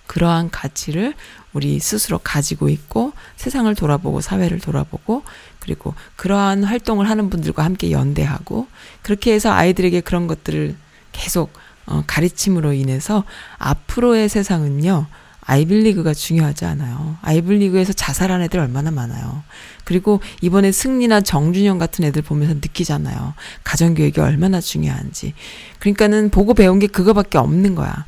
[0.07, 1.15] 그러한 가치를
[1.53, 5.23] 우리 스스로 가지고 있고 세상을 돌아보고 사회를 돌아보고
[5.59, 8.67] 그리고 그러한 활동을 하는 분들과 함께 연대하고
[9.03, 10.77] 그렇게 해서 아이들에게 그런 것들을
[11.13, 11.53] 계속
[11.87, 13.25] 어, 가르침으로 인해서
[13.59, 15.07] 앞으로의 세상은요.
[15.47, 17.17] 아이빌리그가 중요하지 않아요.
[17.23, 19.45] 아이빌리그에서 자살한 애들 얼마나 많아요.
[19.85, 23.35] 그리고 이번에 승리나 정준영 같은 애들 보면서 느끼잖아요.
[23.63, 25.35] 가정교육이 얼마나 중요한지.
[25.79, 28.05] 그러니까는 보고 배운 게 그거밖에 없는 거야.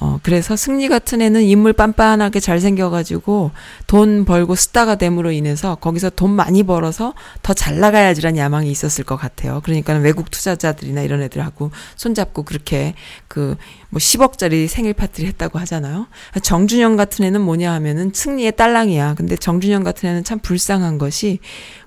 [0.00, 3.50] 어, 그래서 승리 같은 애는 인물 빤빤하게 잘생겨가지고
[3.86, 9.16] 돈 벌고 스타가 됨으로 인해서 거기서 돈 많이 벌어서 더 잘 나가야지란 야망이 있었을 것
[9.16, 9.60] 같아요.
[9.64, 12.94] 그러니까 외국 투자자들이나 이런 애들하고 손잡고 그렇게
[13.26, 13.56] 그
[13.90, 16.08] 뭐 10억짜리 생일 파티를 했다고 하잖아요.
[16.42, 19.14] 정준영 같은 애는 뭐냐 하면은 승리의 딸랑이야.
[19.14, 21.38] 근데 정준영 같은 애는 참 불쌍한 것이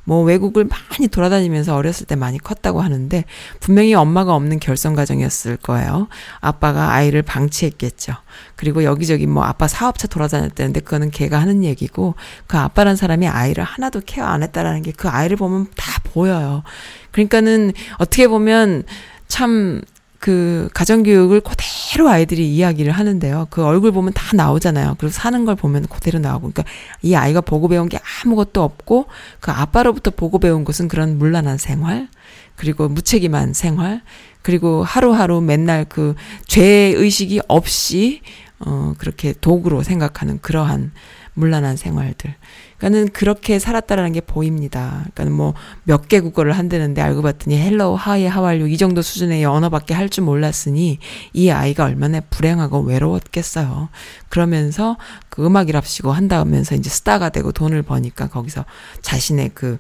[0.04, 3.24] 뭐 외국을 많이 돌아다니면서 어렸을 때 많이 컸다고 하는데
[3.60, 6.08] 분명히 엄마가 없는 결성 가정이었을 거예요.
[6.40, 8.14] 아빠가 아이를 방치했겠죠.
[8.56, 12.16] 그리고 여기저기 뭐 아빠 사업차 돌아다녔다는데 그거는 걔가 하는 얘기고
[12.48, 16.64] 그 아빠란 사람이 아이를 하나도 케어 안 했다라는 게 그 아이를 보면 다 보여요.
[17.12, 18.84] 그러니까는 어떻게 보면
[19.28, 19.82] 참
[20.21, 23.47] 그 가정교육을 그대로 아이들이 이야기를 하는데요.
[23.49, 24.95] 그 얼굴 보면 다 나오잖아요.
[24.99, 26.51] 그리고 사는 걸 보면 그대로 나오고.
[26.51, 26.63] 그러니까
[27.01, 29.07] 이 아이가 보고 배운 게 아무것도 없고
[29.39, 32.07] 그 아빠로부터 보고 배운 것은 그런 문란한 생활,
[32.55, 34.03] 그리고 무책임한 생활,
[34.43, 36.13] 그리고 하루하루 맨날 그
[36.45, 38.21] 죄의식이 없이
[38.60, 40.91] 어, 그렇게 도구로 생각하는 그러한
[41.34, 42.36] 문란한 생활들.
[42.82, 45.06] 그러니까는 그렇게 살았다라는 게 보입니다.
[45.13, 45.54] 그러니까는 뭐
[45.88, 49.94] 몇 개 국어를 한다는데 알고 봤더니 hello, hi, how are you 이 정도 수준의 언어밖에
[49.94, 50.98] 할 줄 몰랐으니
[51.32, 53.89] 이 아이가 얼마나 불행하고 외로웠겠어요.
[54.30, 54.98] 그러면서
[55.30, 58.65] 그 음악이랍시고 한다면서 이제 스타가 되고 돈을 버니까 거기서
[59.02, 59.78] 자신의 그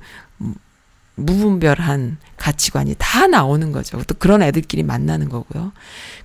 [1.15, 4.01] 무분별한 가치관이 다 나오는 거죠.
[4.07, 5.73] 또 그런 애들끼리 만나는 거고요.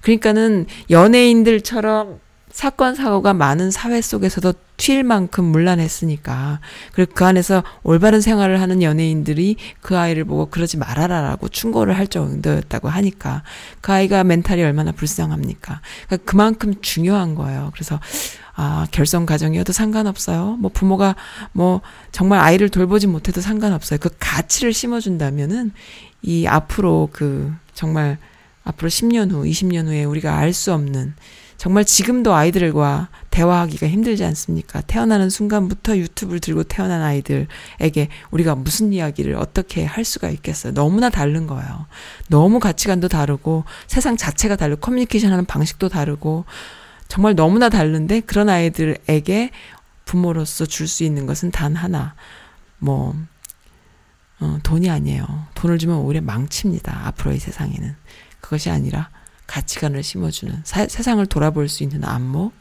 [0.03, 2.21] 그러니까는 연예인들처럼
[2.57, 6.61] 사건 사고가 많은 사회 속에서도 튈 만큼 문란했으니까
[6.95, 12.89] 그리고 그 안에서 올바른 생활을 하는 연예인들이 그 아이를 보고 그러지 말아라라고 충고를 할 정도였다고
[12.89, 13.43] 하니까
[13.83, 15.83] 그 아이가 멘탈이 얼마나 불쌍합니까?
[16.07, 17.73] 그러니까 그만큼 중요한 거예요.
[17.75, 18.01] 그래서
[18.55, 20.57] 아, 결성 가정이어도 상관없어요.
[20.59, 21.15] 뭐 부모가
[21.53, 23.99] 뭐 정말 아이를 돌보지 못해도 상관없어요.
[24.01, 25.73] 그 가치를 심어준다면은
[26.23, 28.17] 이 앞으로 그 정말
[28.65, 31.13] 앞으로 10년 후, 20년 후에 우리가 알 수 없는
[31.57, 34.81] 정말 지금도 아이들과 대화하기가 힘들지 않습니까?
[34.83, 40.75] 태어나는 순간부터 유튜브를 들고 태어난 아이들에게 우리가 무슨 이야기를 어떻게 할 수가 있겠어요?
[40.75, 41.87] 너무나 다른 거예요.
[42.29, 46.45] 너무 가치관도 다르고 세상 자체가 다르고 커뮤니케이션 하는 방식도 다르고
[47.09, 49.51] 정말 너무나 다른데 그런 아이들에게
[50.05, 52.15] 부모로서 줄 수 있는 것은 단 하나.
[52.79, 53.15] 뭐,
[54.41, 55.47] 어, 돈이 아니에요.
[55.55, 57.07] 돈을 주면 오히려 망칩니다.
[57.09, 57.97] 앞으로의 세상에는.
[58.41, 59.11] 그것이 아니라
[59.47, 62.53] 가치관을 심어주는 사, 세상을 돌아볼 수 있는 안목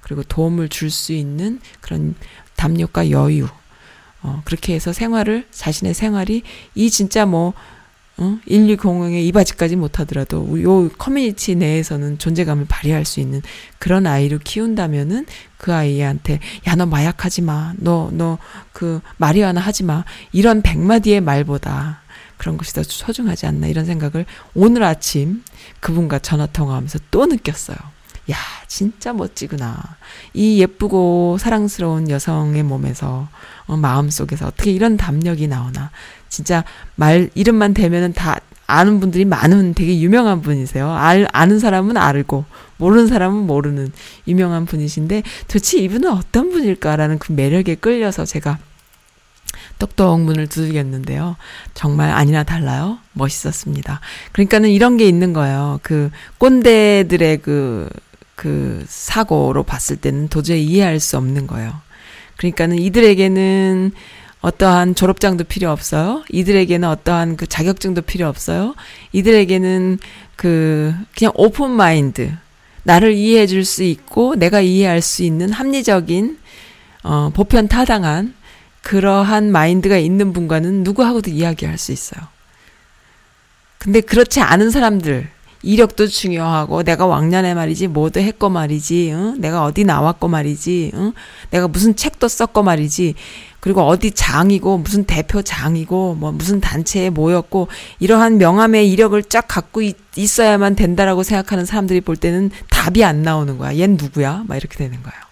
[0.00, 2.14] 그리고 도움을 줄 수 있는 그런
[2.56, 3.48] 담력과 여유
[4.22, 6.42] 어, 그렇게 해서 생활을 자신의 생활이
[6.74, 7.54] 이 진짜 뭐
[8.18, 8.38] 어?
[8.46, 13.42] 인류 공용의 이바지까지 못하더라도 요 커뮤니티 내에서는 존재감을 발휘할 수 있는
[13.78, 15.26] 그런 아이를 키운다면은
[15.58, 17.74] 그 아이한테 야 너 마약하지 마.
[17.76, 18.38] 너 너
[18.72, 20.04] 그 마리아나 하지 마.
[20.32, 22.00] 이런 백마디의 말보다
[22.36, 25.42] 그런 것이 더 소중하지 않나 이런 생각을 오늘 아침
[25.80, 27.76] 그분과 전화 통화하면서 또 느꼈어요.
[28.30, 29.80] 야, 진짜 멋지구나.
[30.34, 33.28] 이 예쁘고 사랑스러운 여성의 몸에서,
[33.66, 35.90] 어, 마음 속에서 어떻게 이런 담력이 나오나.
[36.28, 36.64] 진짜
[36.96, 40.90] 말, 이름만 대면은 다 아는 분들이 많은 되게 유명한 분이세요.
[40.90, 42.44] 알, 아는 사람은 알고,
[42.78, 43.92] 모르는 사람은 모르는
[44.26, 48.58] 유명한 분이신데, 도대체 이분은 어떤 분일까라는 그 매력에 끌려서 제가
[49.78, 51.36] 똑똑 문을 두들겼는데요.
[51.74, 52.98] 정말 아니나 달라요.
[53.12, 54.00] 멋있었습니다.
[54.32, 55.80] 그러니까는 이런 게 있는 거예요.
[55.82, 57.88] 그 꼰대들의 그,
[58.34, 61.72] 그 사고로 봤을 때는 도저히 이해할 수 없는 거예요.
[62.36, 63.92] 그러니까는 이들에게는
[64.40, 66.22] 어떠한 졸업장도 필요 없어요.
[66.30, 68.74] 이들에게는 어떠한 그 자격증도 필요 없어요.
[69.12, 69.98] 이들에게는
[70.36, 72.30] 그 그냥 오픈 마인드
[72.84, 76.38] 나를 이해해 줄 수 있고 내가 이해할 수 있는 합리적인
[77.02, 78.34] 어 보편 타당한
[78.86, 82.22] 그러한 마인드가 있는 분과는 누구하고도 이야기할 수 있어요.
[83.78, 85.28] 근데 그렇지 않은 사람들
[85.62, 89.40] 이력도 중요하고 내가 왕년에 말이지 뭐도 했고 말이지 응?
[89.40, 91.12] 내가 어디 나왔고 말이지 응?
[91.50, 93.16] 내가 무슨 책도 썼고 말이지
[93.58, 97.66] 그리고 어디 장이고 무슨 대표 장이고 뭐 무슨 단체에 모였고
[97.98, 103.58] 이러한 명함의 이력을 쫙 갖고 있, 있어야만 된다라고 생각하는 사람들이 볼 때는 답이 안 나오는
[103.58, 103.72] 거야.
[103.72, 104.44] 얜 누구야?
[104.46, 105.25] 막 이렇게 되는 거예요.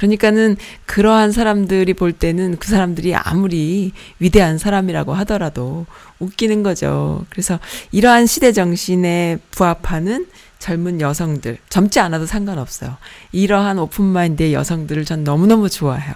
[0.00, 5.84] 그러니까는 그러한 사람들이 볼 때는 그 사람들이 아무리 위대한 사람이라고 하더라도
[6.20, 7.26] 웃기는 거죠.
[7.28, 7.60] 그래서
[7.92, 10.26] 이러한 시대 정신에 부합하는
[10.58, 12.96] 젊은 여성들, 젊지 않아도 상관없어요.
[13.32, 16.14] 이러한 오픈마인드의 여성들을 전 너무너무 좋아해요.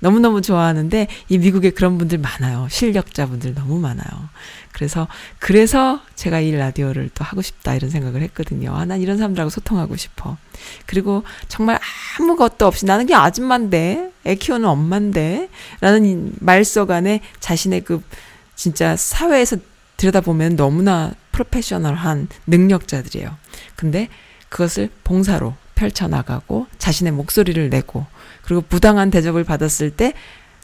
[0.00, 2.66] 너무너무 좋아하는데 이 미국에 그런 분들 많아요.
[2.70, 4.28] 실력자분들 너무 많아요.
[4.72, 5.08] 그래서
[5.38, 8.74] 그래서 제가 이 라디오를 또 하고 싶다 이런 생각을 했거든요.
[8.74, 10.36] 아, 난 이런 사람들하고 소통하고 싶어.
[10.86, 11.78] 그리고 정말
[12.18, 15.48] 아무것도 없이 나는 그냥 아줌마인데 애 키우는 엄마인데
[15.80, 18.02] 라는 말속 안에 자신의 그
[18.56, 19.56] 진짜 사회에서
[19.96, 23.36] 들여다보면 너무나 프로페셔널한 능력자들이에요.
[23.76, 24.08] 근데
[24.48, 28.06] 그것을 봉사로 펼쳐나가고 자신의 목소리를 내고
[28.42, 30.14] 그리고 부당한 대접을 받았을 때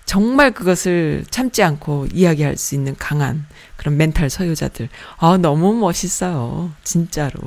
[0.05, 3.45] 정말 그것을 참지 않고 이야기할 수 있는 강한
[3.77, 4.89] 그런 멘탈 소유자들.
[5.19, 6.73] 아, 너무 멋있어요.
[6.85, 7.41] 진짜로.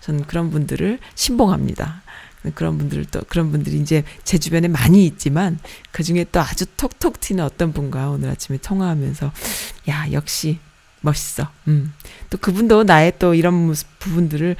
[0.00, 2.02] 전 그런 분들을 신봉합니다.
[2.54, 5.58] 그런 분들 또, 그런 분들이 이제 제 주변에 많이 있지만
[5.90, 9.32] 그 중에 또 아주 톡톡 튀는 어떤 분과 오늘 아침에 통화하면서
[9.90, 10.58] 야, 역시
[11.00, 11.48] 멋있어.
[11.68, 11.92] 음.
[12.30, 14.56] 또 그분도 나의 또 이런 모습, 부분들을,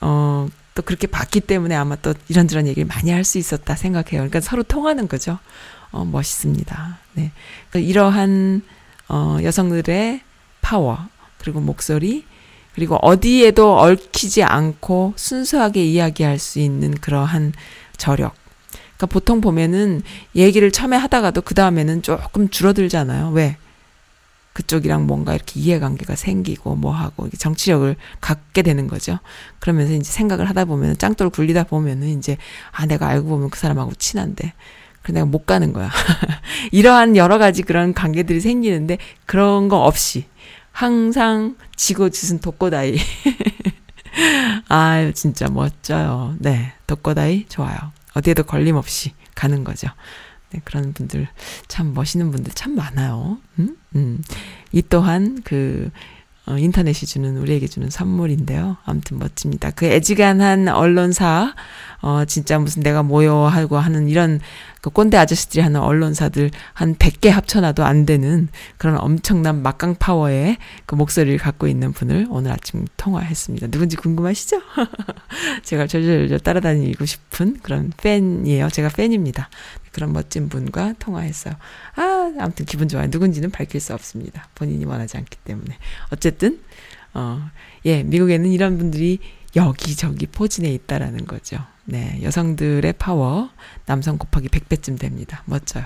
[0.00, 4.20] 어, 또 그렇게 봤기 때문에 아마 또 이런저런 얘기를 많이 할 수 있었다 생각해요.
[4.20, 5.38] 그러니까 서로 통하는 거죠.
[5.90, 6.98] 어, 멋있습니다.
[7.14, 7.30] 네.
[7.70, 8.62] 그러니까 이러한,
[9.08, 10.20] 어, 여성들의
[10.62, 10.98] 파워,
[11.38, 12.24] 그리고 목소리,
[12.74, 17.52] 그리고 어디에도 얽히지 않고 순수하게 이야기할 수 있는 그러한
[17.98, 18.34] 저력.
[18.96, 20.02] 그러니까 보통 보면은
[20.34, 23.30] 얘기를 처음에 하다가도 그 다음에는 조금 줄어들잖아요.
[23.30, 23.56] 왜?
[24.52, 29.18] 그쪽이랑 뭔가 이렇게 이해관계가 생기고 뭐 하고 정치력을 갖게 되는 거죠.
[29.60, 32.36] 그러면서 이제 생각을 하다 보면 짱돌 굴리다 보면은 이제
[32.70, 34.52] 아 내가 알고 보면 그 사람하고 친한데
[35.02, 35.90] 그 내가 못 가는 거야.
[36.70, 40.26] 이러한 여러 가지 그런 관계들이 생기는데 그런 거 없이
[40.70, 42.96] 항상 지고 지은 독고다이.
[44.68, 46.36] 아유 진짜 멋져요.
[46.38, 47.76] 네 독고다이 좋아요.
[48.14, 49.88] 어디에도 걸림없이 가는 거죠.
[50.52, 51.28] 네, 그런 분들
[51.68, 53.38] 참 멋있는 분들 참 많아요.
[53.58, 53.76] 음?
[53.96, 54.22] 음.
[54.72, 55.90] 이 또한 그
[56.44, 58.76] 어, 인터넷이 주는 우리에게 주는 선물인데요.
[58.84, 59.70] 아무튼 멋집니다.
[59.70, 61.54] 그 애지간한 언론사
[62.02, 64.40] 어 진짜 무슨 내가 뭐요 하고 하는 이런
[64.80, 70.96] 그 꼰대 아저씨들이 하는 언론사들 한 100개 합쳐놔도 안 되는 그런 엄청난 막강 파워의 그
[70.96, 73.68] 목소리를 갖고 있는 분을 오늘 아침 통화했습니다.
[73.68, 74.60] 누군지 궁금하시죠?
[75.62, 78.68] 제가 절절절 따라다니고 싶은 그런 팬이에요.
[78.70, 79.48] 제가 팬입니다.
[79.92, 81.54] 그런 멋진 분과 통화했어요.
[81.94, 83.06] 아, 아무튼 기분 좋아요.
[83.08, 84.48] 누군지는 밝힐 수 없습니다.
[84.56, 85.78] 본인이 원하지 않기 때문에.
[86.10, 86.60] 어쨌든,
[87.14, 87.48] 어,
[87.84, 89.20] 예, 미국에는 이런 분들이
[89.54, 91.58] 여기저기 포진해 있다라는 거죠.
[91.84, 93.50] 네, 여성들의 파워,
[93.86, 95.42] 남성 곱하기 100배쯤 됩니다.
[95.46, 95.84] 멋져요.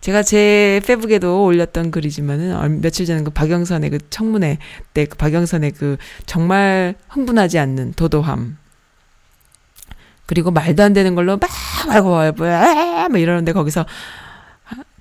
[0.00, 4.58] 제가 제 페북에도 올렸던 글이지만은, 얼- 며칠 전에 그 박영선의 그 청문회
[4.94, 8.56] 때 그 박영선의 그 정말 흥분하지 않는 도도함,
[10.26, 11.50] 그리고 말도 안 되는 걸로 막
[11.88, 13.84] 말고 뭐야 막 이러는데 거기서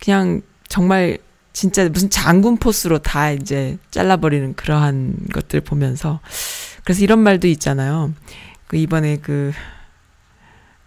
[0.04, 1.18] 그냥 정말
[1.54, 6.20] 진짜 무슨 장군 포스로 다 이제 잘라버리는 그러한 것들 보면서
[6.84, 8.12] 그래서 이런 말도 있잖아요.
[8.68, 9.54] 그 이번에 그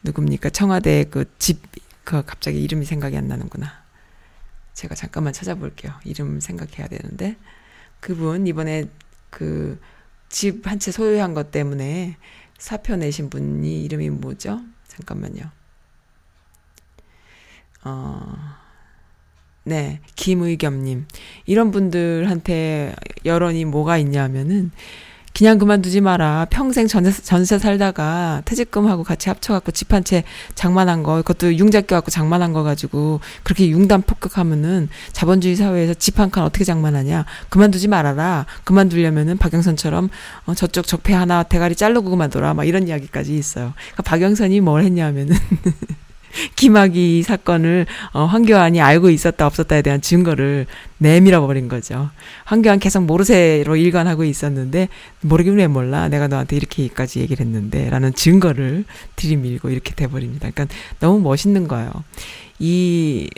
[0.07, 1.61] 누굽니까 청와대 그 집
[2.05, 3.83] 그 갑자기 이름이 생각이 안 나는구나.
[4.75, 5.93] 제가 잠깐만 찾아볼게요.
[6.05, 7.37] 이름 생각해야 되는데
[8.01, 8.85] 그분 이번에
[9.31, 9.81] 그
[10.29, 12.17] 집 한 채 소유한 것 때문에
[12.59, 14.61] 사표 내신 분이 이름이 뭐죠?
[14.89, 15.51] 잠깐만요.
[17.85, 18.37] 어,
[19.65, 21.07] 네, 김의겸님.
[21.47, 22.95] 이런 분들한테
[23.25, 24.71] 여론이 뭐가 있냐면은,
[25.37, 26.47] 그냥 그만두지 마라.
[26.49, 30.25] 평생 전세, 전세 살다가 퇴직금하고 같이 합쳐갖고 집 한 채
[30.55, 36.31] 장만한 거, 그것도 융자 껴갖고 장만한 거 가지고 그렇게 융단 폭격하면은 자본주의 사회에서 집 한
[36.31, 37.27] 칸 어떻게 장만하냐.
[37.51, 38.47] 그만두지 말아라.
[38.65, 40.09] 그만두려면은 박영선처럼
[40.47, 42.55] 어, 저쪽 적폐 하나 대가리 자르고 그만둬라.
[42.55, 43.75] 막 이런 이야기까지 있어요.
[43.93, 45.37] 그러니까 박영선이 뭘 했냐면은
[46.57, 50.67] 김학의 사건을 어, 황교안이 알고 있었다 없었다에 대한 증거를
[50.99, 52.11] 내밀어 버린 거죠.
[52.45, 54.89] 황교안 계속 모르쇠로 일관하고 있었는데
[55.21, 56.09] 모르긴 왜 몰라.
[56.09, 58.85] 내가 너한테 이렇게까지 얘기를 했는데 라는 증거를
[59.17, 60.51] 들이밀고 이렇게 돼 버립니다.
[60.53, 61.91] 그러니까 너무 멋있는 거예요.
[62.59, 63.29] 이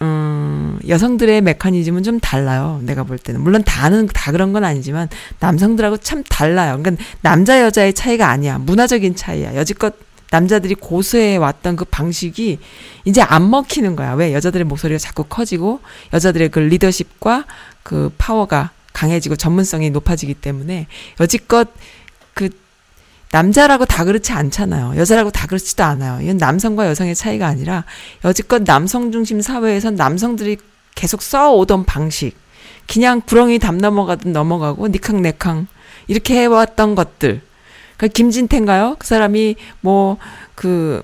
[0.00, 2.80] 음, 여성들의 메커니즘은 좀 달라요.
[2.84, 3.40] 내가 볼 때는.
[3.40, 5.08] 물론 다는, 다 그런 건 아니지만,
[5.40, 6.78] 남성들하고 참 달라요.
[6.80, 8.58] 그러니까, 남자, 여자의 차이가 아니야.
[8.58, 9.56] 문화적인 차이야.
[9.56, 9.94] 여지껏
[10.30, 12.58] 남자들이 고수해 왔던 그 방식이
[13.04, 14.12] 이제 안 먹히는 거야.
[14.12, 14.34] 왜?
[14.34, 15.80] 여자들의 목소리가 자꾸 커지고,
[16.12, 17.46] 여자들의 그 리더십과
[17.82, 20.86] 그 파워가 강해지고 전문성이 높아지기 때문에,
[21.20, 21.68] 여지껏
[22.34, 22.50] 그
[23.30, 24.94] 남자라고 다 그렇지 않잖아요.
[24.96, 26.20] 여자라고 다 그렇지도 않아요.
[26.22, 27.84] 이건 남성과 여성의 차이가 아니라
[28.24, 30.56] 여지껏 남성 중심 사회에선 남성들이
[30.94, 32.34] 계속 써오던 방식.
[32.86, 35.66] 그냥 구렁이 담 넘어가든 넘어가고 니캉네캉
[36.06, 37.42] 이렇게 해왔던 것들.
[37.98, 38.96] 그 김진태인가요?
[38.98, 40.16] 그 사람이 뭐
[40.54, 41.02] 그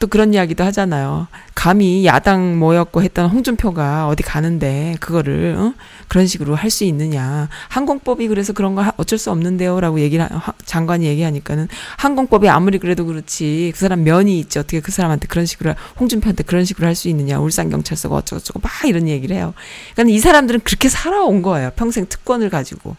[0.00, 1.28] 또 그런 이야기도 하잖아요.
[1.54, 5.74] 감히 야당 모였고 했던 홍준표가 어디 가는데 그거를 어?
[6.08, 7.50] 그런 식으로 할 수 있느냐.
[7.68, 11.68] 항공법이 그래서 그런 거 하- 어쩔 수 없는데요라고 얘기를 하- 하- 장관이 얘기하니까는
[11.98, 16.64] 항공법이 아무리 그래도 그렇지 그 사람 면이 있지 어떻게 그 사람한테 그런 식으로 홍준표한테 그런
[16.64, 17.38] 식으로 할 수 있느냐.
[17.38, 19.52] 울산 경찰서가 어쩌고저쩌고 막 이런 얘기를 해요.
[19.94, 21.72] 그러니까 이 사람들은 그렇게 살아온 거예요.
[21.76, 22.96] 평생 특권을 가지고.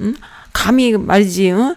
[0.00, 0.14] 응?
[0.54, 1.74] 감히 말이지, 응?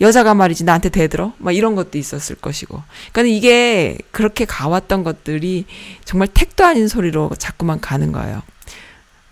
[0.00, 1.32] 여자가 말이지 나한테 대들어?
[1.38, 2.82] 막 이런 것도 있었을 것이고.
[3.12, 5.64] 그러니까 이게 그렇게 가왔던 것들이
[6.04, 8.42] 정말 택도 아닌 소리로 자꾸만 가는 거예요.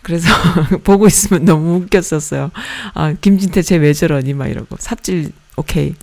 [0.03, 0.29] 그래서
[0.85, 2.51] 보고 있으면 너무 웃겼었어요.
[2.95, 4.35] 아, 김진태 쟤 왜 저러니?
[4.35, 4.77] 막 이러고.
[4.79, 5.95] 삽질, 오케이.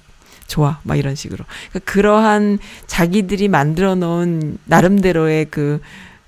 [0.48, 0.80] 좋아.
[0.84, 1.46] 막 이런 식으로.
[1.70, 5.82] 그러니까 그러한 자기들이 만들어 놓은 나름대로의 그,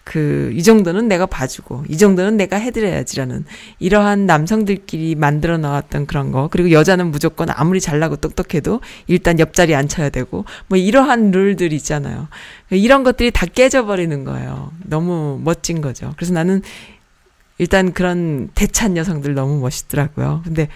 [0.05, 3.43] 그, 이 정도는 내가 봐주고, 이 정도는 내가 해드려야지라는,
[3.79, 10.11] 이러한 남성들끼리 만들어 나왔던 그런 거, 그리고 여자는 무조건 아무리 잘나고 똑똑해도 일단 옆자리에 앉혀야
[10.11, 12.27] 되고, 뭐 이러한 룰들 있잖아요.
[12.69, 14.71] 이런 것들이 다 깨져버리는 거예요.
[14.83, 16.13] 너무 멋진 거죠.
[16.17, 16.61] 그래서 나는
[17.57, 20.43] 일단 그런 대찬 여성들 너무 멋있더라고요.
[20.45, 20.67] 근데,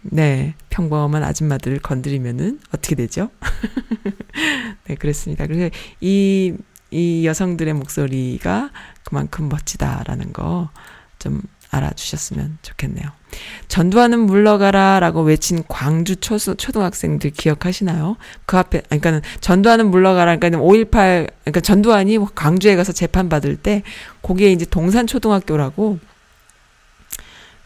[0.00, 3.28] 네, 평범한 아줌마들을 건드리면은 어떻게 되죠?
[4.88, 5.46] 네, 그랬습니다.
[5.46, 5.68] 그래서
[6.00, 6.54] 이,
[6.90, 8.70] 이 여성들의 목소리가
[9.04, 10.70] 그만큼 멋지다라는 거
[11.18, 13.10] 좀 알아주셨으면 좋겠네요.
[13.68, 18.16] 전두환은 물러가라 라고 외친 광주 초수, 초등학생들 기억하시나요?
[18.46, 23.82] 그 앞에, 그러니까는 전두환은 물러가라, 그러니까 5.18, 그러니까 전두환이 광주에 가서 재판받을 때,
[24.22, 25.98] 거기에 이제 동산초등학교라고,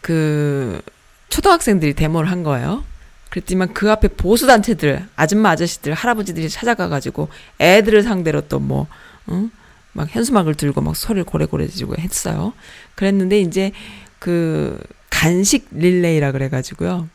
[0.00, 0.82] 그,
[1.28, 2.82] 초등학생들이 데모를 한 거예요.
[3.30, 7.28] 그랬지만 그 앞에 보수단체들, 아줌마 아저씨들, 할아버지들이 찾아가가지고
[7.60, 8.88] 애들을 상대로 또 뭐,
[9.30, 9.50] 응?
[9.92, 12.52] 막 현수막을 들고 막 소리를 고래고래 지르고 했어요.
[12.94, 13.72] 그랬는데 이제
[14.18, 14.78] 그
[15.10, 17.08] 간식 릴레이라 그래가지고요.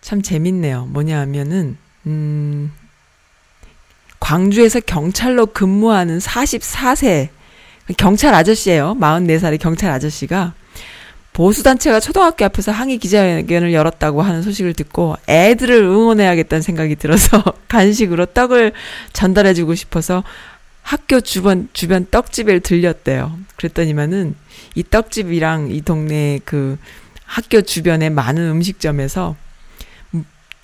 [0.00, 0.86] 참 재밌네요.
[0.86, 2.72] 뭐냐 하면은, 음,
[4.20, 7.28] 광주에서 경찰로 근무하는 44세,
[7.96, 8.96] 경찰 아저씨예요.
[8.98, 10.54] 44살의 경찰 아저씨가
[11.34, 18.72] 보수단체가 초등학교 앞에서 항의 기자회견을 열었다고 하는 소식을 듣고 애들을 응원해야겠다는 생각이 들어서 간식으로 떡을
[19.12, 20.22] 전달해주고 싶어서
[20.84, 23.38] 학교 주변, 주변 떡집에 들렸대요.
[23.56, 24.34] 그랬더니만은
[24.74, 26.78] 이 떡집이랑 이 동네 그
[27.24, 29.34] 학교 주변에 많은 음식점에서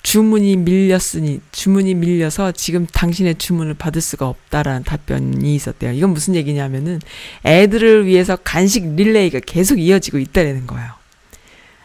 [0.02, 5.92] 주문이 밀렸으니, 주문이 밀려서 지금 당신의 주문을 받을 수가 없다라는 답변이 있었대요.
[5.92, 7.00] 이건 무슨 얘기냐면은
[7.46, 10.90] 애들을 위해서 간식 릴레이가 계속 이어지고 있다라는 거예요.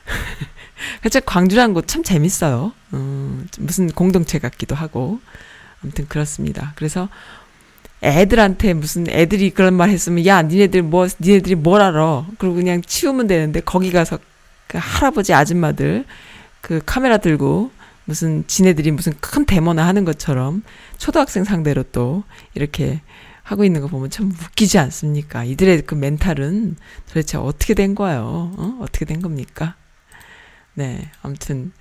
[1.02, 2.74] 진짜 광주라는 곳 참 재밌어요.
[2.94, 5.22] 음, 무슨 공동체 같기도 하고.
[5.82, 6.74] 아무튼 그렇습니다.
[6.76, 7.10] 그래서
[8.06, 13.28] 애들한테 무슨 애들이 그런 말 했으면 야 니네들 뭐 니네들이 뭘 알아 그리고 그냥 치우면
[13.28, 14.20] 되는데 거기 가서
[14.68, 16.06] 그 할아버지 아줌마들
[16.62, 17.72] 그 카메라 들고
[18.06, 20.64] 무슨 지네들이 무슨 큰 데모나 하는 것처럼
[20.98, 23.02] 초등학생 상대로 또 이렇게
[23.42, 25.44] 하고 있는 거 보면 참 웃기지 않습니까?
[25.44, 26.78] 이들의 그 멘탈은
[27.08, 28.54] 도대체 어떻게 된 거예요?
[28.58, 28.78] 어?
[28.82, 29.76] 어떻게 된 겁니까?
[30.74, 31.72] 네, 아무튼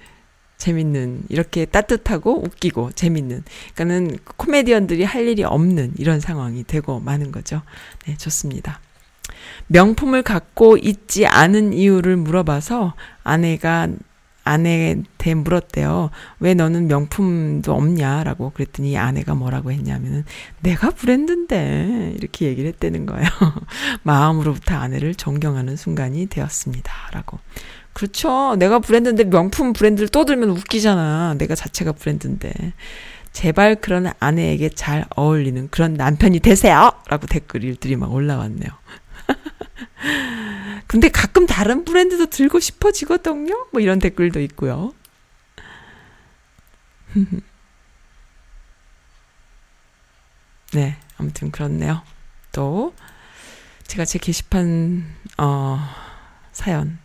[0.57, 3.45] 재밌는 이렇게 따뜻하고 웃기고 재밌는
[3.75, 7.63] 그러니까는 코미디언들이 할 일이 없는 이런 상황이 되고 마는 거죠.
[8.07, 8.81] 네, 좋습니다.
[9.67, 13.89] 명품을 갖고 있지 않은 이유를 물어봐서 아내가
[14.45, 16.11] 아내한테 물었대요.
[16.39, 20.25] 왜 너는 명품도 없냐라고 그랬더니 아내가 뭐라고 했냐면은
[20.61, 23.27] 내가 브랜드인데 이렇게 얘기를 했다는 거예요.
[24.05, 27.39] 마음으로부터 아내를 존경하는 순간이 되었습니다라고.
[27.95, 28.57] 그렇죠.
[28.57, 31.36] 내가 브랜드인데 명품 브랜드를 떠들면 웃기잖아.
[31.38, 32.53] 내가 자체가 브랜드인데.
[33.32, 36.92] 제발 그런 아내에게 잘 어울리는 그런 남편이 되세요!
[37.09, 38.70] 라고 댓글들이 막 올라왔네요.
[40.86, 43.66] 근데 가끔 다른 브랜드도 들고 싶어지거든요?
[43.72, 44.92] 뭐 이런 댓글도 있고요.
[50.74, 50.97] 네.
[51.16, 52.03] 아무튼 그렇네요.
[52.53, 52.95] 또
[53.86, 55.05] 제가 제 게시판
[55.38, 55.78] 어
[56.53, 56.99] 사연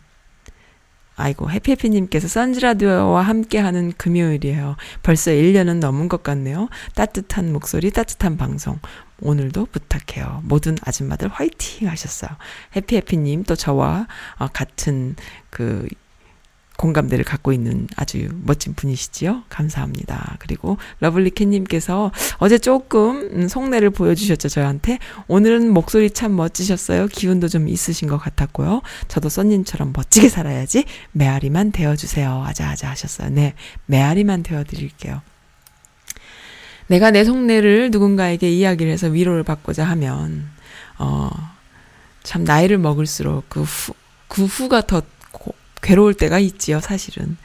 [1.20, 4.76] 아이고 해피해피님께서 선즈라디오와 함께하는 금요일이에요.
[5.02, 6.68] 벌써 1년은 넘은 것 같네요.
[6.94, 8.78] 따뜻한 목소리, 따뜻한 방송.
[9.22, 10.40] 오늘도 부탁해요.
[10.44, 12.30] 모든 아줌마들 화이팅 하셨어요.
[12.74, 14.06] 해피해피님 또 저와
[14.38, 15.14] 어, 같은
[15.50, 15.86] 그
[16.80, 19.42] 공감대를 갖고 있는 아주 멋진 분이시지요.
[19.50, 20.36] 감사합니다.
[20.38, 24.98] 그리고 러블리캣님께서 어제 조금 음, 속내를 보여주셨죠, 저한테.
[25.28, 27.08] 오늘은 목소리 참 멋지셨어요.
[27.08, 28.80] 기운도 좀 있으신 것 같았고요.
[29.08, 30.84] 저도 써님처럼 멋지게 살아야지.
[31.12, 32.44] 메아리만 되어주세요.
[32.46, 33.28] 아자아자 하셨어요.
[33.28, 33.52] 네,
[33.84, 35.20] 메아리만 되어드릴게요.
[36.86, 40.48] 내가 내 속내를 누군가에게 이야기를 해서 위로를 받고자 하면,
[40.98, 41.28] 어,
[42.22, 43.92] 참 나이를 먹을수록 그 후,
[44.28, 45.06] 그 후가 더 고,
[45.82, 47.36] 괴로울 때가 있지요, 사실은.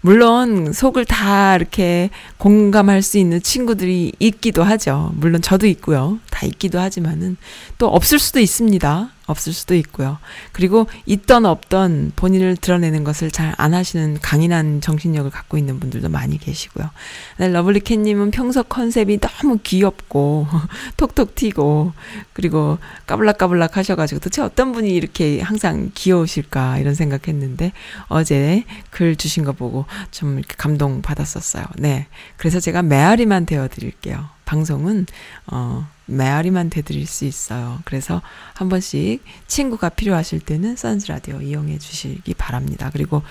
[0.00, 5.12] 물론 속을 다 이렇게 공감할 수 있는 친구들이 있기도 하죠.
[5.16, 6.18] 물론 저도 있고요.
[6.30, 7.38] 다 있기도 하지만은
[7.78, 9.13] 또 없을 수도 있습니다.
[9.26, 10.18] 없을 수도 있고요.
[10.52, 16.38] 그리고 있던 없던 본인을 드러내는 것을 잘 안 하시는 강인한 정신력을 갖고 있는 분들도 많이
[16.38, 16.90] 계시고요.
[17.38, 20.46] 네, 러블리캣님은 평소 컨셉이 너무 귀엽고
[20.96, 21.92] 톡톡 튀고
[22.32, 27.72] 그리고 까불락까불락 하셔가지고 도대체 어떤 분이 이렇게 항상 귀여우실까 이런 생각했는데
[28.08, 31.64] 어제 글 주신 거 보고 좀 감동 받았었어요.
[31.76, 32.06] 네,
[32.36, 34.28] 그래서 제가 메아리만 되어드릴게요.
[34.44, 35.06] 방송은
[35.46, 37.78] 어 메아리만 되드릴 수 있어요.
[37.84, 38.22] 그래서
[38.54, 42.90] 한 번씩 친구가 필요하실 때는 선즈 라디오 이용해 주시기 바랍니다.
[42.92, 43.22] 그리고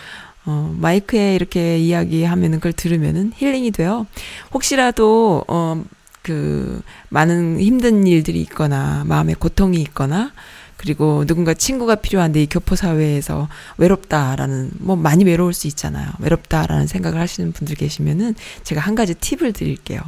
[0.45, 4.07] 어, 마이크에 이렇게 이야기하면은 그걸 들으면은 힐링이 돼요.
[4.53, 5.83] 혹시라도, 어,
[6.21, 10.33] 그, 많은 힘든 일들이 있거나, 마음에 고통이 있거나,
[10.75, 13.47] 그리고 누군가 친구가 필요한데 이 교포 사회에서
[13.77, 16.09] 외롭다라는, 뭐 많이 외로울 수 있잖아요.
[16.19, 20.01] 외롭다라는 생각을 하시는 분들 계시면은 제가 한 가지 팁을 드릴게요.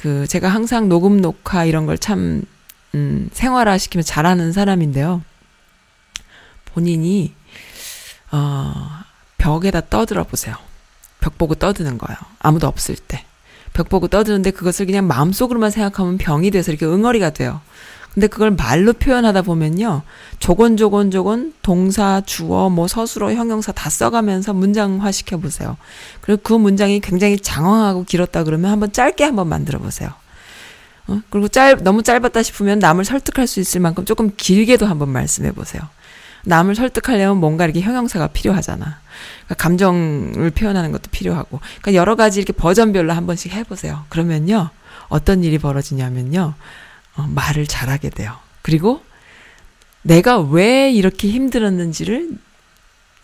[0.00, 2.42] 그, 제가 항상 녹음, 녹화 이런 걸 참,
[2.94, 5.22] 음, 생활화 시키면 잘하는 사람인데요.
[6.64, 7.34] 본인이,
[8.32, 8.72] 어,
[9.36, 10.56] 벽에다 떠들어 보세요.
[11.20, 12.16] 벽 보고 떠드는 거예요.
[12.38, 13.26] 아무도 없을 때.
[13.74, 17.60] 벽 보고 떠드는데 그것을 그냥 마음속으로만 생각하면 병이 돼서 이렇게 응어리가 돼요.
[18.14, 20.02] 근데 그걸 말로 표현하다 보면요.
[20.40, 25.76] 조곤조곤조곤 동사, 주어, 뭐 서술어, 형용사 다 써가면서 문장화 시켜보세요.
[26.20, 30.10] 그리고 그 문장이 굉장히 장황하고 길었다 그러면 한번 짧게 한번 만들어 보세요.
[31.06, 31.20] 어?
[31.30, 35.82] 그리고 짧, 너무 짧았다 싶으면 남을 설득할 수 있을 만큼 조금 길게도 한번 말씀해 보세요.
[36.44, 38.98] 남을 설득하려면 뭔가 이렇게 형용사가 필요하잖아.
[39.44, 41.60] 그러니까 감정을 표현하는 것도 필요하고.
[41.80, 44.04] 그러니까 여러 가지 이렇게 버전별로 한 번씩 해보세요.
[44.08, 44.70] 그러면요.
[45.08, 46.54] 어떤 일이 벌어지냐면요.
[47.20, 48.34] 어, 말을 잘하게 돼요.
[48.62, 49.02] 그리고
[50.02, 52.30] 내가 왜 이렇게 힘들었는지를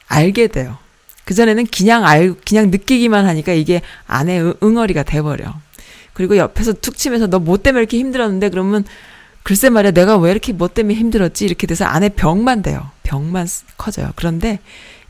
[0.08, 0.76] 알게 돼요.
[1.24, 5.54] 그전에는 그냥 알, 그냥 느끼기만 하니까 이게 안에 응- 응어리가 돼버려.
[6.14, 8.84] 그리고 옆에서 툭 치면서 너 뭐 때문에 이렇게 힘들었는데 그러면
[9.42, 12.90] 글쎄 말이야 내가 왜 이렇게 뭐 때문에 힘들었지 이렇게 돼서 안에 병만 돼요.
[13.02, 14.10] 병만 쓰- 커져요.
[14.16, 14.60] 그런데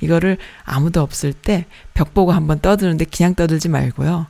[0.00, 4.26] 이거를 아무도 없을 때 벽 보고 한번 떠드는데 그냥 떠들지 말고요.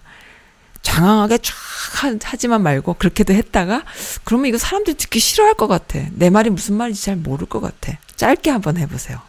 [0.86, 1.52] 장황하게 쫙
[1.94, 3.82] 하- 하지만 말고 그렇게도 했다가
[4.24, 5.98] 그러면 이거 사람들이 듣기 싫어할 것 같아.
[6.12, 7.98] 내 말이 무슨 말인지 잘 모를 것 같아.
[8.16, 9.20] 짧게 한번 해보세요.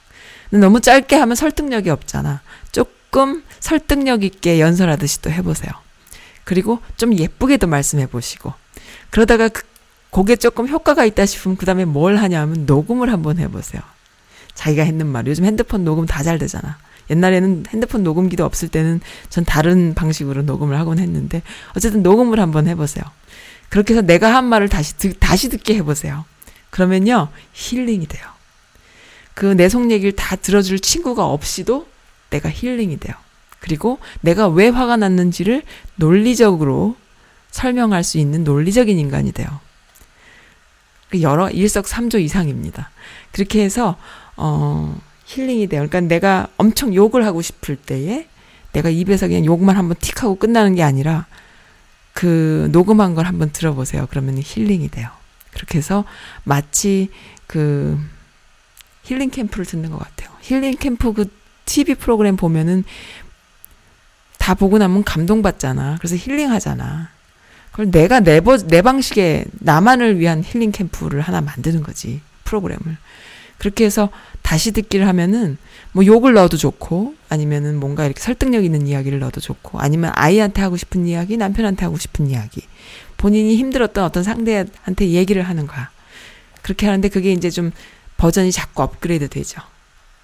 [0.51, 2.41] 너무 짧게 하면 설득력이 없잖아.
[2.71, 5.71] 조금 설득력 있게 연설하듯이 또 해보세요.
[6.43, 8.53] 그리고 좀 예쁘게도 말씀해 보시고
[9.09, 9.63] 그러다가 그,
[10.11, 13.81] 그게 조금 효과가 있다 싶으면 그 다음에 뭘 하냐면 녹음을 한번 해보세요.
[14.53, 15.27] 자기가 했는 말.
[15.27, 16.77] 요즘 핸드폰 녹음 다 잘 되잖아.
[17.09, 21.41] 옛날에는 핸드폰 녹음기도 없을 때는 전 다른 방식으로 녹음을 하곤 했는데
[21.75, 23.03] 어쨌든 녹음을 한번 해보세요.
[23.69, 26.25] 그렇게 해서 내가 한 말을 다시 듣, 다시 듣게 해보세요.
[26.69, 28.23] 그러면요 힐링이 돼요.
[29.33, 31.87] 그 내 속 얘기를 다 들어줄 친구가 없이도
[32.29, 33.15] 내가 힐링이 돼요.
[33.59, 35.63] 그리고 내가 왜 화가 났는지를
[35.95, 36.95] 논리적으로
[37.51, 39.47] 설명할 수 있는 논리적인 인간이 돼요.
[41.09, 42.89] 그 여러 일석삼조 이상입니다.
[43.31, 43.95] 그렇게 해서
[44.35, 45.85] 어 힐링이 돼요.
[45.87, 48.27] 그러니까 내가 엄청 욕을 하고 싶을 때에
[48.71, 51.25] 내가 입에서 그냥 욕만 한번 틱 하고 끝나는 게 아니라
[52.13, 54.07] 그 녹음한 걸 한번 들어보세요.
[54.09, 55.09] 그러면 힐링이 돼요.
[55.51, 56.05] 그렇게 해서
[56.43, 57.09] 마치
[57.45, 57.99] 그
[59.03, 60.29] 힐링 캠프를 듣는 것 같아요.
[60.41, 61.29] 힐링 캠프 그
[61.65, 62.83] TV 프로그램 보면은
[64.37, 65.97] 다 보고 나면 감동받잖아.
[65.99, 67.09] 그래서 힐링하잖아.
[67.71, 72.21] 그걸 내가 내, 버, 내 방식의 나만을 위한 힐링 캠프를 하나 만드는 거지.
[72.45, 72.97] 프로그램을.
[73.57, 74.09] 그렇게 해서
[74.43, 75.57] 다시 듣기를 하면은
[75.91, 80.77] 뭐 욕을 넣어도 좋고 아니면은 뭔가 이렇게 설득력 있는 이야기를 넣어도 좋고 아니면 아이한테 하고
[80.77, 82.61] 싶은 이야기, 남편한테 하고 싶은 이야기.
[83.17, 85.89] 본인이 힘들었던 어떤 상대한테 얘기를 하는 거야.
[86.61, 87.71] 그렇게 하는데 그게 이제 좀
[88.17, 89.61] 버전이 자꾸 업그레이드 되죠.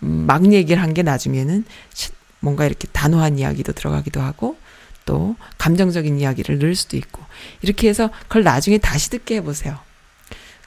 [0.04, 4.58] 음, 막 얘기를 한 게 나중에는 시- 뭔가 이렇게 단호한 이야기도 들어가기도 하고
[5.06, 7.22] 또 감정적인 이야기를 넣을 수도 있고
[7.62, 9.80] 이렇게 해서 그걸 나중에 다시 듣게 해보세요.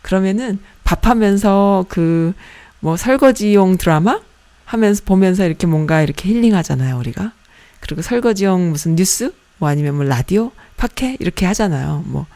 [0.07, 2.33] 그러면은 밥하면서 그
[2.81, 4.21] 뭐 설거지용 드라마
[4.65, 7.33] 하면서 보면서 이렇게 뭔가 이렇게 힐링하잖아요 우리가.
[7.81, 9.33] 그리고 설거지용 무슨 뉴스?
[9.59, 10.53] 뭐 아니면 뭐 라디오?
[10.77, 11.17] 팟캐?
[11.19, 12.27] 이렇게 하잖아요 뭐.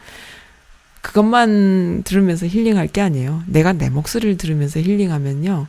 [1.01, 3.43] 그것만 들으면서 힐링할 게 아니에요.
[3.47, 5.67] 내가 내 목소리를 들으면서 힐링하면요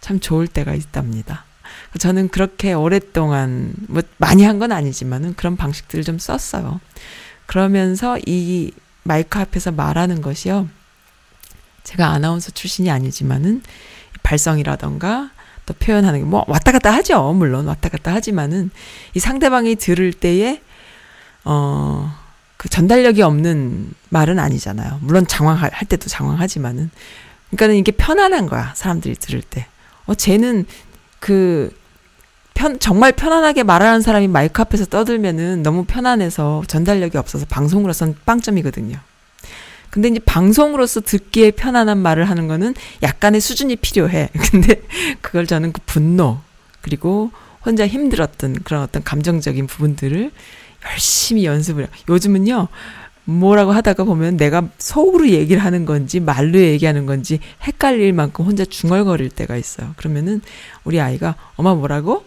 [0.00, 1.44] 참 좋을 때가 있답니다.
[1.98, 6.80] 저는 그렇게 오랫동안 뭐 많이 한 건 아니지만은 그런 방식들을 좀 썼어요.
[7.46, 8.70] 그러면서 이
[9.02, 10.68] 마이크 앞에서 말하는 것이요
[11.86, 13.62] 제가 아나운서 출신이 아니지만은
[14.22, 15.30] 발성이라던가
[15.66, 17.32] 또 표현하는 게 뭐 왔다 갔다 하죠.
[17.32, 18.70] 물론 왔다 갔다 하지만은
[19.14, 20.60] 이 상대방이 들을 때에
[21.44, 22.26] 어
[22.56, 24.98] 그 전달력이 없는 말은 아니잖아요.
[25.02, 26.90] 물론 장황할 할 때도 장황하지만은
[27.50, 28.72] 그러니까는 이게 편안한 거야.
[28.74, 29.66] 사람들이 들을 때.
[30.06, 30.64] 어 쟤는
[31.20, 31.76] 그
[32.54, 38.98] 편, 정말 편안하게 말하는 사람이 마이크 앞에서 떠들면은 너무 편안해서 전달력이 없어서 방송으로선 빵점이거든요.
[39.96, 44.28] 근데 이제 방송으로서 듣기에 편안한 말을 하는 거는 약간의 수준이 필요해.
[44.52, 44.82] 근데
[45.22, 46.38] 그걸 저는 그 분노,
[46.82, 47.30] 그리고
[47.64, 50.30] 혼자 힘들었던 그런 어떤 감정적인 부분들을
[50.92, 51.90] 열심히 연습을 해요.
[52.10, 52.68] 요즘은요,
[53.24, 59.30] 뭐라고 하다가 보면 내가 속으로 얘기를 하는 건지 말로 얘기하는 건지 헷갈릴 만큼 혼자 중얼거릴
[59.30, 59.94] 때가 있어요.
[59.96, 60.42] 그러면은
[60.84, 62.22] 우리 아이가 엄마 뭐라고?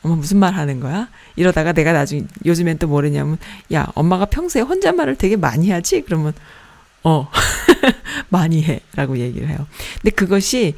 [0.00, 1.08] 엄마 무슨 말 하는 거야?
[1.36, 3.36] 이러다가 내가 나중에 요즘엔 또 뭐랬냐면
[3.74, 6.00] 야 엄마가 평소에 혼잣말을 되게 많이 하지?
[6.00, 6.32] 그러면
[7.04, 7.28] 어
[8.30, 9.66] 많이 해 라고 얘기를 해요.
[10.00, 10.74] 근데 그것이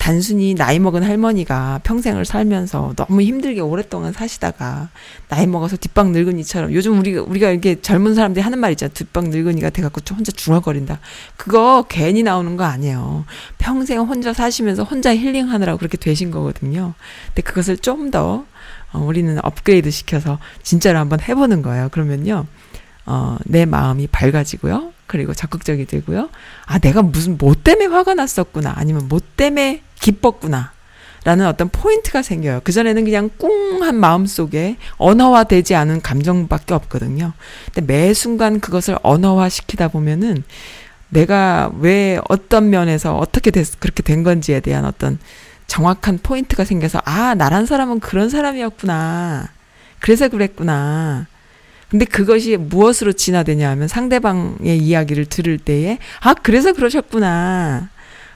[0.00, 4.88] 단순히 나이 먹은 할머니가 평생을 살면서 너무 힘들게 오랫동안 사시다가
[5.28, 9.68] 나이 먹어서 뒷방 늙은이처럼 요즘 우리가 우리가 이렇게 젊은 사람들이 하는 말 있잖아 뒷방 늙은이가
[9.68, 11.00] 돼갖고 좀 혼자 중얼거린다.
[11.36, 13.26] 그거 괜히 나오는 거 아니에요.
[13.58, 16.94] 평생 혼자 사시면서 혼자 힐링하느라고 그렇게 되신 거거든요.
[17.26, 18.46] 근데 그것을 좀더
[18.92, 21.90] 어, 우리는 업그레이드 시켜서 진짜로 한번 해보는 거예요.
[21.90, 22.46] 그러면요
[23.04, 26.28] 어, 내 마음이 밝아지고요 그리고 적극적이 되고요.
[26.66, 28.74] 아, 내가 무슨 뭐 때문에 화가 났었구나.
[28.76, 30.70] 아니면 뭐 때문에 기뻤구나.
[31.24, 32.60] 라는 어떤 포인트가 생겨요.
[32.62, 37.32] 그전에는 그냥 꿍한 마음 속에 언어화 되지 않은 감정밖에 없거든요.
[37.74, 40.44] 근데 매 순간 그것을 언어화 시키다 보면은
[41.08, 45.18] 내가 왜 어떤 면에서 어떻게 됐, 그렇게 된 건지에 대한 어떤
[45.66, 49.48] 정확한 포인트가 생겨서 아, 나란 사람은 그런 사람이었구나.
[49.98, 51.26] 그래서 그랬구나.
[51.90, 57.88] 근데 그것이 무엇으로 진화되냐 하면 상대방의 이야기를 들을 때에 아 그래서 그러셨구나.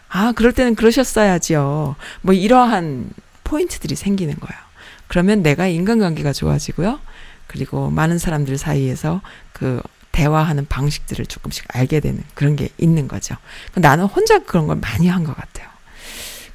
[0.09, 1.95] 아 그럴 때는 그러셨어야지요.
[2.23, 3.11] 뭐 이러한
[3.45, 4.61] 포인트들이 생기는 거예요.
[5.07, 6.99] 그러면 내가 인간관계가 좋아지고요.
[7.47, 9.21] 그리고 많은 사람들 사이에서
[9.53, 9.81] 그
[10.11, 13.37] 대화하는 방식들을 조금씩 알게 되는 그런 게 있는 거죠.
[13.75, 15.69] 나는 혼자 그런 걸 많이 한 것 같아요.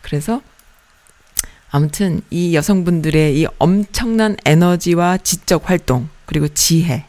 [0.02, 0.42] 그래서
[1.72, 7.06] 아무튼 이 여성분들의 이 엄청난 에너지와 지적 활동 그리고 지혜.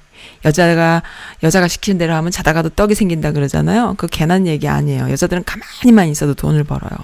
[0.46, 1.02] 여자가
[1.42, 3.96] 여자가 시키는 대로 하면 자다가도 떡이 생긴다 그러잖아요.
[3.98, 5.10] 그 괜한 얘기 아니에요.
[5.10, 6.96] 여자들은 가만히만 있어도 돈을 벌어요.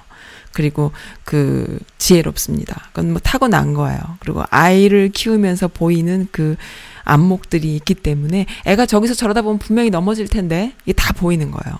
[0.52, 0.92] 그리고
[1.24, 2.88] 그 지혜롭습니다.
[2.94, 4.00] 그건 뭐 타고난 거예요.
[4.20, 6.56] 그리고 아이를 키우면서 보이는 그
[7.04, 11.78] 안목들이 있기 때문에 애가 저기서 저러다 보면 분명히 넘어질 텐데 이게 다 보이는 거예요.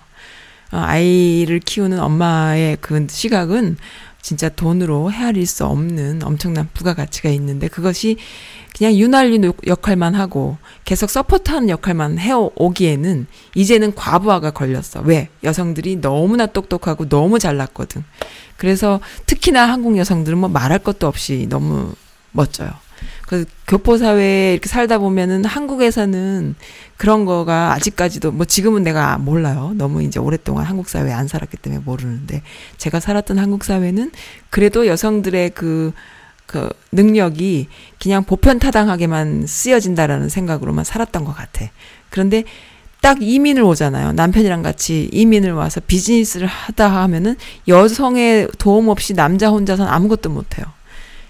[0.73, 3.79] 어, 아이를 키우는 엄마의 그 시각은
[4.21, 8.19] 진짜 돈으로 헤아릴 수 없는 엄청난 부가가치가 있는데 그것이
[8.77, 15.01] 그냥 유난리 역할만 하고 계속 서포트하는 역할만 해오기에는 이제는 과부하가 걸렸어.
[15.05, 15.29] 왜?
[15.45, 18.05] 여성들이 너무나 똑똑하고 너무 잘났거든.
[18.59, 21.95] 그래서 특히나 한국 여성들은 뭐 말할 것도 없이 너무
[22.33, 22.71] 멋져요.
[23.27, 26.55] 그 교포 사회에 이렇게 살다 보면은 한국에서는
[26.97, 29.73] 그런 거가 아직까지도 뭐 지금은 내가 몰라요.
[29.75, 32.43] 너무 이제 오랫동안 한국 사회에 안 살았기 때문에 모르는데
[32.77, 34.13] 제가 살았던 한국 사회는
[34.51, 35.93] 그래도 여성들의 그
[36.47, 37.69] 그 능력이
[38.01, 41.67] 그냥 보편 타당하게만 쓰여진다라는 생각으로만 살았던 것 같아.
[42.11, 42.45] 그런데
[43.01, 44.13] 딱 이민을 오잖아요.
[44.13, 47.37] 남편이랑 같이 이민을 와서 비즈니스를 하다 하면은
[47.69, 50.67] 여성의 도움 없이 남자 혼자서는 아무것도 못해요.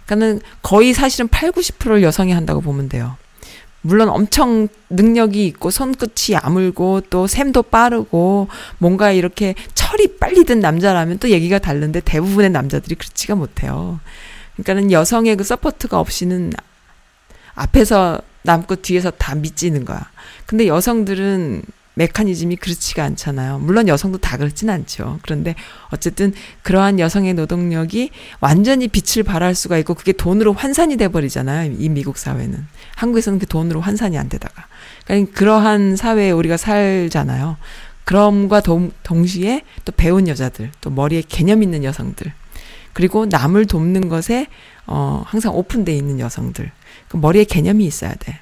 [0.06, 3.16] 그러니까는 거의 사실은 8, 90%를 여성이 한다고 보면 돼요.
[3.82, 8.48] 물론 엄청 능력이 있고 손끝이 야물고 또 셈도 빠르고
[8.78, 14.00] 뭔가 이렇게 철이 빨리 든 남자라면 또 얘기가 다른데 대부분의 남자들이 그렇지가 못해요.
[14.56, 16.52] 그러니까는 여성의 그 support가 없이는
[17.54, 20.10] 앞에서 남고 뒤에서 다 밑지는 거야.
[20.46, 21.62] 근데 여성들은
[21.94, 23.58] 메커니즘이 그렇지가 않잖아요.
[23.58, 25.18] 물론 여성도 다 그렇진 않죠.
[25.22, 25.54] 그런데
[25.88, 31.74] 어쨌든 그러한 여성의 노동력이 완전히 빛을 발할 수가 있고 그게 돈으로 환산이 돼 버리잖아요.
[31.78, 32.66] 이 미국 사회는.
[32.96, 34.66] 한국에서는 그 돈으로 환산이 안 되다가.
[35.06, 37.56] 그러니까 그러한 사회에 우리가 살잖아요.
[38.04, 42.32] 그럼과 동, 동시에 또 배운 여자들, 또 머리에 개념 있는 여성들,
[42.96, 44.46] 그리고 남을 돕는 것에
[44.86, 46.72] 어 항상 오픈돼 있는 여성들.
[47.08, 48.40] 그 머리에 개념이 있어야 돼.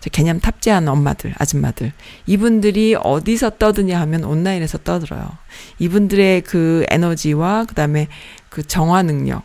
[0.00, 1.92] 저 개념 탑재한 엄마들, 아줌마들.
[2.24, 5.36] 이분들이 어디서 떠드냐 하면 온라인에서 떠들어요.
[5.78, 8.08] 이분들의 그 에너지와 그다음에
[8.48, 9.42] 그 정화 능력.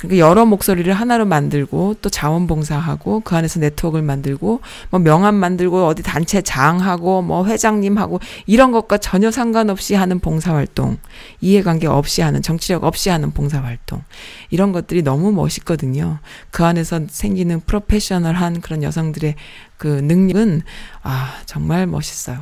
[0.00, 6.02] 그러니까 여러 목소리를 하나로 만들고 또 자원봉사하고 그 안에서 네트워크를 만들고 뭐 명함 만들고 어디
[6.02, 10.96] 단체 장하고 뭐 회장님하고 이런 것과 전혀 상관없이 하는 봉사활동
[11.42, 14.02] 이해관계 없이 하는 정치력 없이 하는 봉사활동
[14.48, 16.18] 이런 것들이 너무 멋있거든요.
[16.50, 19.34] 그 안에서 생기는 프로페셔널한 그런 여성들의
[19.76, 20.62] 그 능력은
[21.02, 22.38] 아 정말 멋있어요.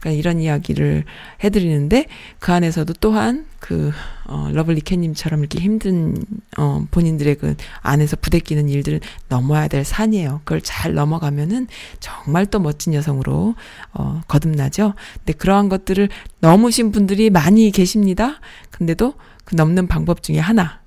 [0.00, 1.04] 그러니까 이런 이야기를
[1.44, 2.06] 해드리는데
[2.38, 3.92] 그 안에서도 또한 그
[4.24, 6.16] 어, 러블리 캣님처럼 이렇게 힘든
[6.56, 10.40] 어, 본인들의 그 안에서 부대끼는 일들을 넘어야 될 산이에요.
[10.44, 11.68] 그걸 잘 넘어가면은
[12.00, 13.54] 정말 또 멋진 여성으로
[13.92, 14.94] 어, 거듭나죠.
[15.18, 16.08] 근데 그러한 것들을
[16.40, 18.40] 넘으신 분들이 많이 계십니다.
[18.70, 20.80] 근데도 그 넘는 방법 중에 하나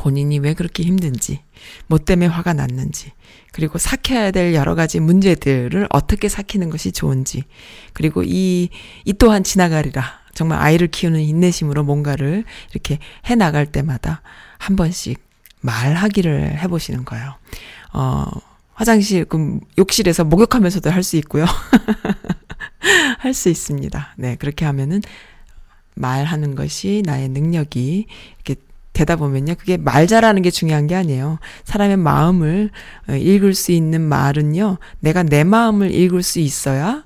[0.00, 1.42] 본인이 왜 그렇게 힘든지,
[1.86, 3.12] 뭐 때문에 화가 났는지,
[3.52, 7.44] 그리고 삭혀야 될 여러 가지 문제들을 어떻게 삭히는 것이 좋은지,
[7.92, 8.70] 그리고 이,
[9.04, 10.20] 이 또한 지나가리라.
[10.32, 12.98] 정말 아이를 키우는 인내심으로 뭔가를 이렇게
[13.28, 14.22] 해 나갈 때마다
[14.56, 15.20] 한 번씩
[15.60, 17.34] 말하기를 해보시는 거예요.
[17.92, 18.24] 어,
[18.72, 21.44] 화장실, 그 욕실에서 목욕하면서도 할 수 있고요.
[23.18, 24.14] 할 수 있습니다.
[24.16, 25.02] 네, 그렇게 하면은
[25.94, 28.62] 말하는 것이 나의 능력이 이렇게
[29.00, 29.54] 되다 보면요.
[29.58, 31.38] 그게 말 잘하는 게 중요한 게 아니에요.
[31.64, 32.70] 사람의 마음을
[33.08, 34.76] 어, 읽을 수 있는 말은요.
[35.00, 37.04] 내가 내 마음을 읽을 수 있어야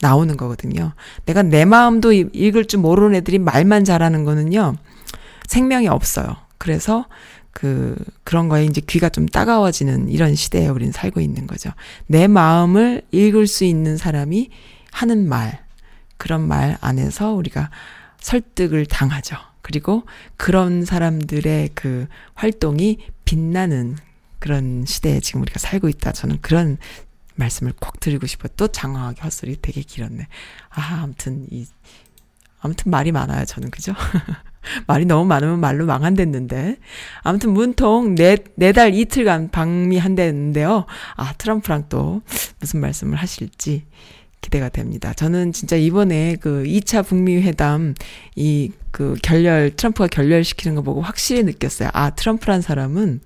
[0.00, 0.92] 나오는 거거든요.
[1.26, 4.74] 내가 내 마음도 이- 읽을 줄 모르는 애들이 말만 잘하는 거는요.
[5.46, 6.36] 생명이 없어요.
[6.58, 7.06] 그래서
[7.52, 11.70] 그 그런 거에 이제 귀가 좀 따가워지는 이런 시대에 우리는 살고 있는 거죠.
[12.06, 14.50] 내 마음을 읽을 수 있는 사람이
[14.92, 15.60] 하는 말
[16.16, 17.70] 그런 말 안에서 우리가
[18.20, 19.36] 설득을 당하죠.
[19.68, 20.04] 그리고
[20.38, 23.98] 그런 사람들의 그 활동이 빛나는
[24.38, 26.12] 그런 시대에 지금 우리가 살고 있다.
[26.12, 26.78] 저는 그런
[27.34, 28.48] 말씀을 꼭 드리고 싶어요.
[28.56, 30.26] 또 장황하게 헛소리 되게 길었네.
[30.70, 31.66] 아, 아무튼 이
[32.60, 33.44] 아무튼 말이 많아요.
[33.44, 33.92] 저는 그죠?
[34.88, 36.78] 말이 너무 많으면 말로 망한댔는데.
[37.20, 40.86] 아무튼 문통 네, 네달 이틀간 방미한댔는데요.
[41.16, 42.22] 아, 트럼프랑 또
[42.58, 43.84] 무슨 말씀을 하실지
[44.40, 45.12] 기대가 됩니다.
[45.12, 47.94] 저는 진짜 이번에 그 2차 북미 회담
[48.36, 51.90] 이 그 결렬 트럼프가 결렬시키는 거 보고 확실히 느꼈어요.
[51.92, 53.20] 아, 트럼프란 사람은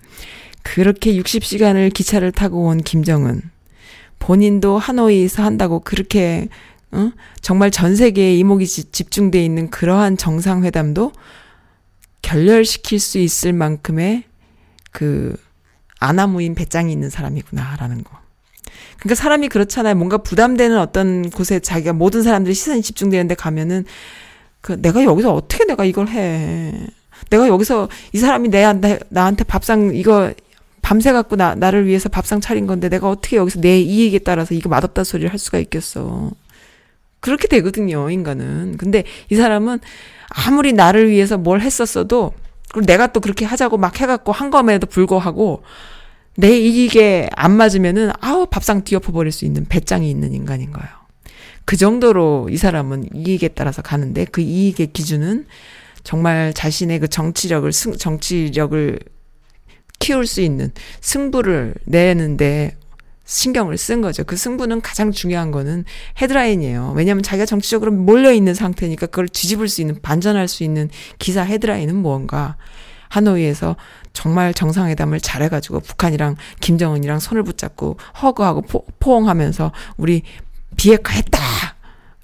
[0.63, 3.41] 그렇게 60시간을 기차를 타고 온 김정은
[4.19, 6.49] 본인도 하노이에서 한다고 그렇게
[6.91, 7.11] 어?
[7.41, 11.13] 정말 전 세계에 이목이 지- 집중돼 있는 그러한 정상회담도
[12.23, 14.25] 결렬시킬 수 있을 만큼의
[14.91, 15.37] 그
[15.99, 18.19] 아나무인 배짱이 있는 사람이구나라는 거.
[18.99, 19.95] 그러니까 사람이 그렇잖아요.
[19.95, 23.85] 뭔가 부담되는 어떤 곳에 자기가 모든 사람들이 시선이 집중되는데 가면은
[24.61, 26.73] 그 내가 여기서 어떻게 내가 이걸 해?
[27.31, 30.33] 내가 여기서 이 사람이 내한테 나한테 밥상 이거
[30.83, 34.69] 밤새 갖고 나 나를 위해서 밥상 차린 건데 내가 어떻게 여기서 내 이익에 따라서 이거
[34.69, 36.31] 맛없다 소리를 할 수가 있겠어?
[37.21, 38.77] 그렇게 되거든요, 인간은.
[38.79, 39.79] 근데 이 사람은
[40.29, 42.33] 아무리 나를 위해서 뭘 했었어도
[42.73, 45.63] 그리고 내가 또 그렇게 하자고 막 해갖고 한 검에도 불구하고
[46.37, 50.91] 내 이익에 안 맞으면은 아우 밥상 뒤엎어 버릴 수 있는 배짱이 있는 인간인 거예요.
[51.65, 55.47] 그 정도로 이 사람은 이익에 따라서 가는데 그 이익의 기준은
[56.03, 58.99] 정말 자신의 그 정치력을 승, 정치력을
[59.99, 62.77] 키울 수 있는 승부를 내는데
[63.25, 64.25] 신경을 쓴 거죠.
[64.25, 65.85] 그 승부는 가장 중요한 거는
[66.21, 66.93] 헤드라인이에요.
[66.97, 71.95] 왜냐하면 자기가 정치적으로 몰려 있는 상태니까 그걸 뒤집을 수 있는 반전할 수 있는 기사 헤드라인은
[71.95, 72.57] 무언가
[73.13, 73.77] 하노이에서
[74.13, 80.23] 정말 정상회담을 잘해가지고 북한이랑 김정은이랑 손을 붙잡고 허그하고 포, 포옹하면서 우리
[80.77, 81.39] 비핵화했다.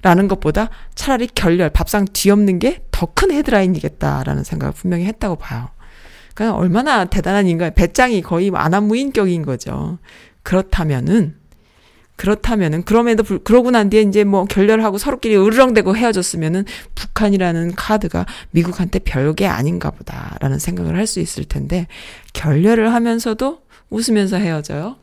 [0.01, 5.69] 라는 것보다 차라리 결렬, 밥상 뒤엎는 게 더 큰 헤드라인이겠다라는 생각을 분명히 했다고 봐요.
[6.33, 9.99] 그러니까 얼마나 대단한 인간, 배짱이 거의 아나무인격인 거죠.
[10.43, 11.35] 그렇다면은,
[12.19, 18.99] 그렇다면은, 그럼에도 불, 그러고 난 뒤에 이제 뭐 결렬하고 서로끼리 으르렁대고 헤어졌으면은 북한이라는 카드가 미국한테
[18.99, 21.87] 별게 아닌가 보다라는 생각을 할 수 있을 텐데,
[22.33, 24.97] 결렬을 하면서도 웃으면서 헤어져요.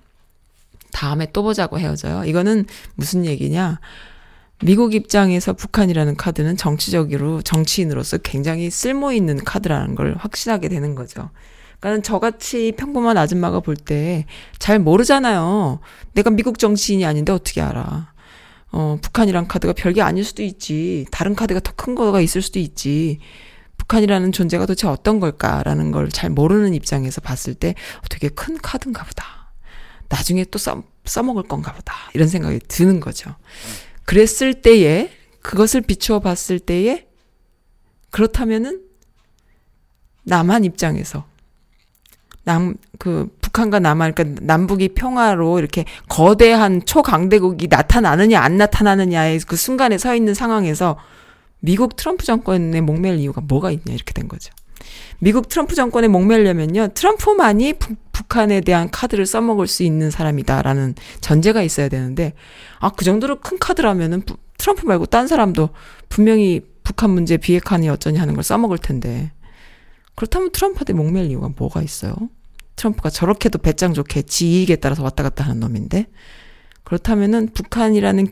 [0.92, 2.24] 다음에 또 보자고 헤어져요.
[2.26, 3.80] 이거는 무슨 얘기냐?
[4.62, 11.30] 미국 입장에서 북한이라는 카드는 정치적으로 정치인으로서 굉장히 쓸모 있는 카드라는 걸 확신하게 되는 거죠.
[11.88, 14.24] 그러니까 저같이 평범한 아줌마가 볼 때
[14.58, 15.80] 잘 모르잖아요.
[16.14, 18.12] 내가 미국 정치인이 아닌데 어떻게 알아?
[18.72, 21.06] 어, 북한이란 카드가 별게 아닐 수도 있지.
[21.10, 23.18] 다른 카드가 더 큰 거가 있을 수도 있지.
[23.78, 29.04] 북한이라는 존재가 도대체 어떤 걸까라는 걸 잘 모르는 입장에서 봤을 때 어, 되게 큰 카드인가
[29.04, 29.52] 보다.
[30.08, 31.94] 나중에 또 써, 써먹을 건가 보다.
[32.14, 33.34] 이런 생각이 드는 거죠.
[34.04, 35.10] 그랬을 때에,
[35.42, 37.06] 그것을 비추어 봤을 때에,
[38.10, 38.82] 그렇다면은,
[40.22, 41.26] 남한 입장에서,
[42.46, 49.56] 남, 그, 북한 북한과 남한 그러니까 남북이 평화로 이렇게 거대한 초강대국이 나타나느냐 안 나타나느냐의 그
[49.56, 50.96] 순간에 서 있는 상황에서
[51.60, 54.52] 미국 트럼프 정권에 목매일 이유가 뭐가 있냐 이렇게 된 거죠.
[55.18, 56.88] 미국 트럼프 정권에 목매려면요.
[56.88, 62.34] 트럼프만이 부, 북한에 대한 카드를 써먹을 수 있는 사람이다라는 전제가 있어야 되는데
[62.78, 65.70] 아 그 정도로 큰 카드라면은 부, 트럼프 말고 딴 사람도
[66.08, 69.32] 분명히 북한 문제 비핵화니 어쩌니 하는 걸 써먹을 텐데
[70.16, 72.14] 그렇다면 트럼프한테 목매일 이유가 뭐가 있어요?
[72.74, 76.06] 트럼프가 저렇게도 배짱 좋게 지 이익에 따라서 왔다 갔다 하는 놈인데
[76.84, 78.28] 그렇다면은 북한이라는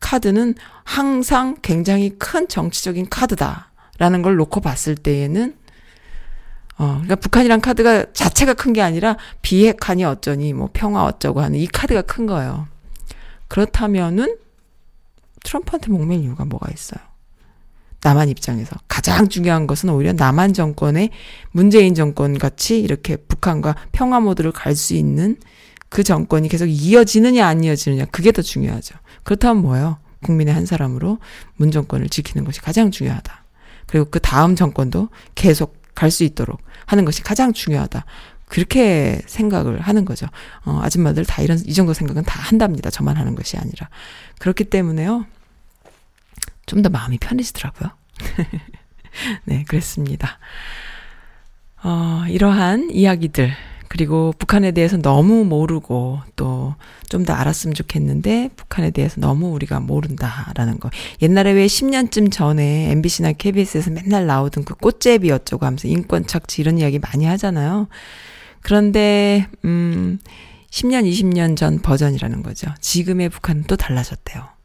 [0.00, 5.56] 카드는 항상 굉장히 큰 정치적인 카드다라는 걸 놓고 봤을 때에는
[6.78, 11.66] 어, 그러니까 북한이란 카드가 자체가 큰 게 아니라 비핵화니 어쩌니 뭐 평화 어쩌고 하는 이
[11.66, 12.68] 카드가 큰 거예요.
[13.48, 14.36] 그렇다면은
[15.42, 17.07] 트럼프한테 목매일 이유가 뭐가 있어요?
[18.02, 21.10] 남한 입장에서 가장 중요한 것은 오히려 남한 정권의
[21.50, 25.36] 문재인 정권 같이 이렇게 북한과 평화 모드를 갈 수 있는
[25.88, 28.94] 그 정권이 계속 이어지느냐 안 이어지느냐 그게 더 중요하죠.
[29.24, 29.98] 그렇다면 뭐예요?
[30.22, 31.18] 국민의 한 사람으로
[31.56, 33.44] 문 정권을 지키는 것이 가장 중요하다.
[33.86, 38.04] 그리고 그 다음 정권도 계속 갈 수 있도록 하는 것이 가장 중요하다.
[38.46, 40.26] 그렇게 생각을 하는 거죠.
[40.64, 42.88] 어, 아줌마들 다 이런, 이 정도 생각은 다 한답니다.
[42.90, 43.88] 저만 하는 것이 아니라.
[44.38, 45.26] 그렇기 때문에요.
[46.68, 47.90] 좀 더 마음이 편해지더라고요.
[49.46, 50.38] 네, 그랬습니다.
[51.82, 53.52] 어, 이러한 이야기들,
[53.88, 56.74] 그리고 북한에 대해서 너무 모르고 또
[57.08, 60.90] 좀 더 알았으면 좋겠는데 북한에 대해서 너무 우리가 모른다라는 거.
[61.22, 66.76] 옛날에 왜 10년쯤 전에 MBC나 KBS에서 맨날 나오던 그 꽃제비 어쩌고 하면서 인권 착취 이런
[66.78, 67.88] 이야기 많이 하잖아요.
[68.60, 70.18] 그런데 음
[70.70, 72.74] 10년, 20년 전 버전이라는 거죠.
[72.80, 74.57] 지금의 북한은 또 달라졌대요.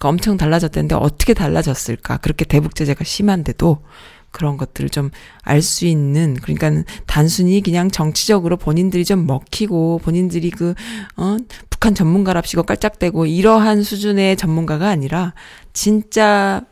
[0.00, 2.16] 그러니까 엄청 달라졌다는데 어떻게 달라졌을까?
[2.18, 3.84] 그렇게 대북 제재가 심한데도
[4.32, 5.10] 그런 것들을 좀
[5.44, 10.74] 알 수 있는 그러니까 단순히 그냥 정치적으로 본인들이 좀 먹히고 본인들이 그
[11.16, 11.36] 어,
[11.68, 15.34] 북한 전문가랍시고 깔짝대고 이러한 수준의 전문가가 아니라
[15.72, 16.62] 진짜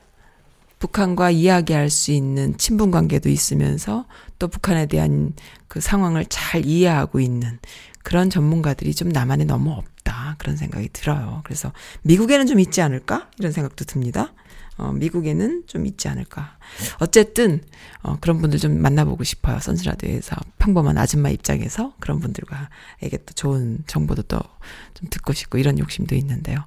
[0.79, 4.07] 북한과 이야기할 수 있는 친분 관계도 있으면서
[4.39, 5.35] 또 북한에 대한
[5.67, 7.59] 그 상황을 잘 이해하고 있는
[8.05, 9.98] 그런 전문가들이 좀 남한에 너무 없다.
[10.39, 11.43] 그런 생각이 들어요.
[11.45, 13.31] 그래서 미국에는 좀 있지 않을까?
[13.39, 14.33] 이런 생각도 듭니다.
[14.77, 16.57] 어, 미국에는 좀 있지 않을까.
[17.01, 17.65] 어쨌든,
[18.03, 19.59] 어, 그런 분들 좀 만나보고 싶어요.
[19.59, 20.37] 선수라디오에서.
[20.59, 22.71] 평범한 아줌마 입장에서 그런 분들과
[23.03, 24.39] 에게 또 좋은 정보도 또
[24.95, 26.65] 좀 듣고 싶고 이런 욕심도 있는데요.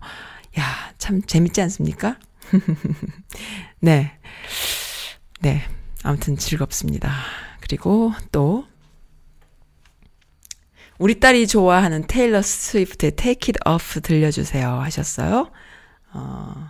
[0.59, 2.17] 야, 참 재밌지 않습니까?
[3.79, 4.17] 네.
[5.41, 5.63] 네.
[6.03, 7.11] 아무튼 즐겁습니다.
[7.59, 8.65] 그리고 또,
[11.01, 15.51] 우리 딸이 좋아하는 테일러 스위프트의 Take It Off 들려주세요 하셨어요.
[16.13, 16.69] 어,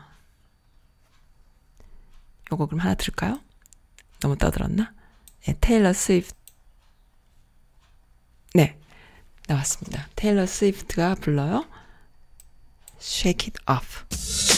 [2.50, 3.42] 요거 그럼 하나 들을까요?
[4.22, 4.94] 너무 떠들었나?
[5.46, 6.34] 네, 테일러 스위프트.
[8.54, 8.80] 네,
[9.50, 10.08] 나왔습니다.
[10.16, 11.66] 테일러 스위프트가 불러요.
[13.02, 14.51] Shake It Off.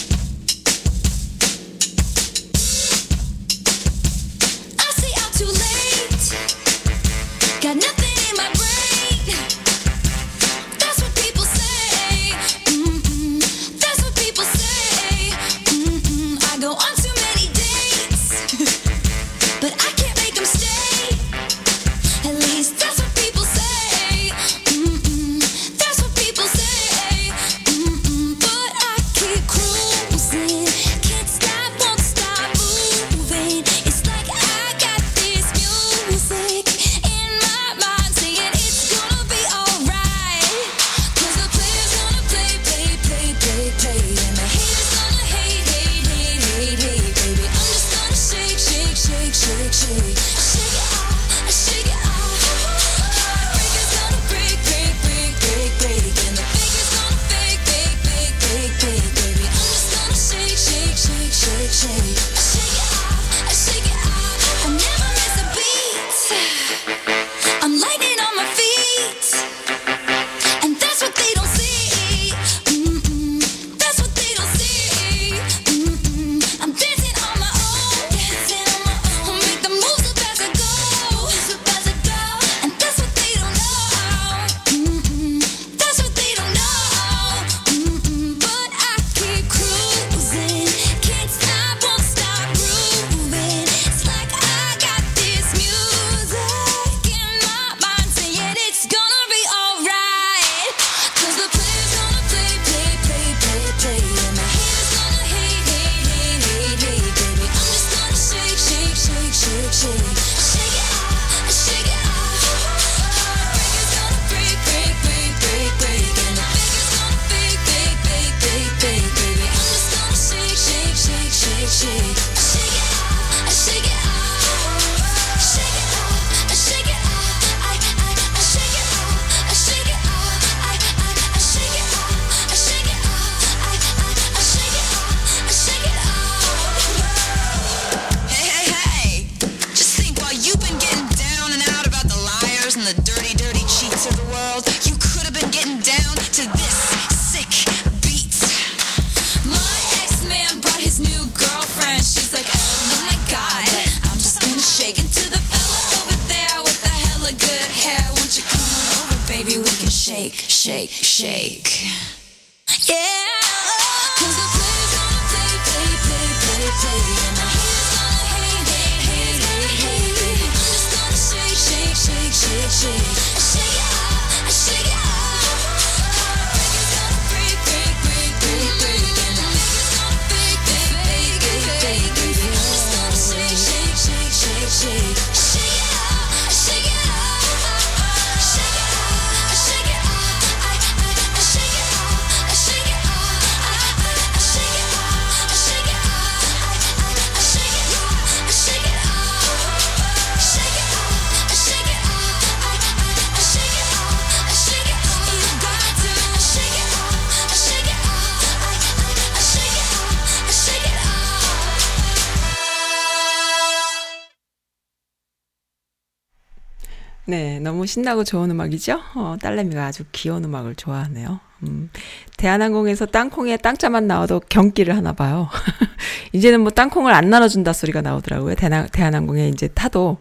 [217.93, 218.99] 신나고 좋은 음악이죠?
[219.13, 221.39] 어, 딸내미가 아주 귀여운 음악을 좋아하네요.
[221.61, 221.91] 음,
[222.37, 225.47] 대한항공에서 땅콩에 땅자만 나와도 경기를 하나 봐요.
[226.33, 228.55] 이제는 뭐 땅콩을 안 나눠준다 소리가 나오더라고요.
[228.55, 230.17] 대한, 대한항공에 이제 타도,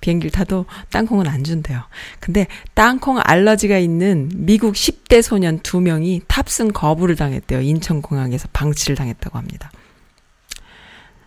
[0.00, 1.82] 비행기를 타도 땅콩은 안 준대요.
[2.18, 7.60] 근데 땅콩 알러지가 있는 미국 10대 소년 두 명이 탑승 거부를 당했대요.
[7.60, 9.70] 인천공항에서 방치를 당했다고 합니다.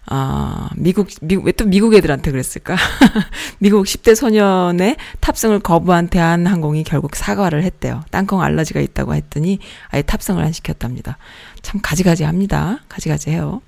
[0.08, 2.76] 아, 미국, 미국, 왜 또 미국 애들한테 그랬을까?
[3.60, 8.04] 미국 10대 소년의 탑승을 거부한 대한항공이 결국 사과를 했대요.
[8.12, 11.18] 땅콩 알러지가 있다고 했더니 아예 탑승을 안 시켰답니다.
[11.64, 12.80] 참 가지가지 합니다.
[12.88, 13.62] 가지가지 해요.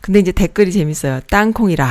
[0.00, 1.20] 근데 이제 댓글이 재밌어요.
[1.30, 1.86] 땅콩이라.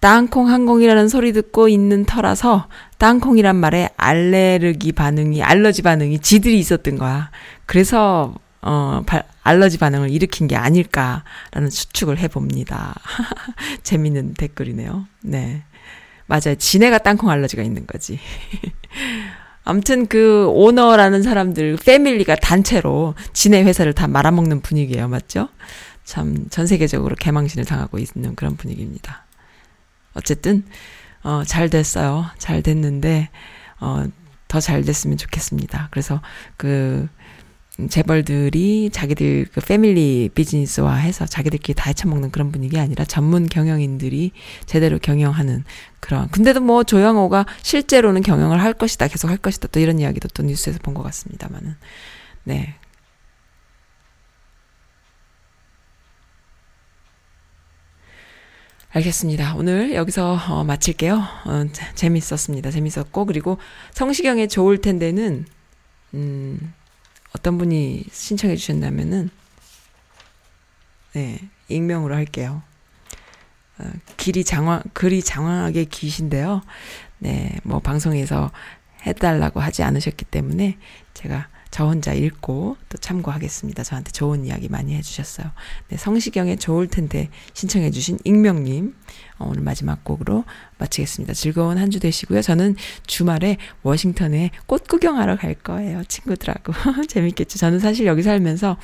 [0.00, 2.68] 땅콩 항공이라는 소리 듣고 있는 터라서
[2.98, 7.30] 땅콩이란 말에 알레르기 반응이, 알러지 반응이 지들이 있었던 거야.
[7.66, 12.94] 그래서 어, 발- 알러지 반응을 일으킨 게 아닐까라는 추측을 해봅니다.
[13.84, 15.06] 재밌는 댓글이네요.
[15.22, 15.62] 네.
[16.26, 16.54] 맞아요.
[16.58, 18.18] 지네가 땅콩 알러지가 있는 거지.
[19.64, 25.08] 아무튼 그 오너라는 사람들, 패밀리가 단체로 지네 회사를 다 말아먹는 분위기예요.
[25.08, 25.48] 맞죠?
[26.04, 29.24] 참 전 세계적으로 개망신을 당하고 있는 그런 분위기입니다.
[30.14, 30.64] 어쨌든
[31.22, 32.26] 어, 잘 됐어요.
[32.38, 33.30] 잘 됐는데
[33.80, 34.04] 어,
[34.48, 35.88] 더 잘 됐으면 좋겠습니다.
[35.90, 36.20] 그래서
[36.56, 37.08] 그 음,
[37.90, 44.30] 재벌들이 자기들 그 패밀리 비즈니스화 해서 자기들끼리 다 헤쳐먹는 그런 분위기 아니라 전문 경영인들이
[44.64, 45.64] 제대로 경영하는
[45.98, 46.28] 그런.
[46.30, 49.08] 근데도 뭐 조영호가 실제로는 경영을 할 것이다.
[49.08, 49.68] 계속 할 것이다.
[49.68, 51.74] 또 이런 이야기도 또 뉴스에서 본 것 같습니다만은.
[52.44, 52.76] 네.
[58.92, 59.56] 알겠습니다.
[59.56, 61.16] 오늘 여기서 어, 마칠게요.
[61.16, 62.70] 어, 재- 재밌었습니다.
[62.70, 63.58] 재밌었고 그리고
[63.92, 65.46] 성시경의 좋을 텐데는
[66.14, 66.72] 음,
[67.34, 69.30] 어떤 분이 신청해 주셨냐면은
[71.12, 72.62] 네 익명으로 할게요.
[73.78, 76.62] 어, 길이 장황 글이 장황하게 기신데요.
[77.18, 78.50] 네, 뭐 방송에서
[79.06, 80.78] 해달라고 하지 않으셨기 때문에
[81.14, 83.82] 제가 저 혼자 읽고 또 참고하겠습니다.
[83.82, 85.50] 저한테 좋은 이야기 많이 해주셨어요.
[85.88, 88.94] 네, 성시경의 좋을 텐데 신청해주신 익명님
[89.38, 90.44] 어, 오늘 마지막 곡으로
[90.78, 91.34] 마치겠습니다.
[91.34, 92.42] 즐거운 한 주 되시고요.
[92.42, 92.74] 저는
[93.06, 96.02] 주말에 워싱턴에 꽃 구경하러 갈 거예요.
[96.08, 96.72] 친구들하고
[97.08, 97.58] 재밌겠죠.
[97.58, 98.76] 저는 사실 여기 살면서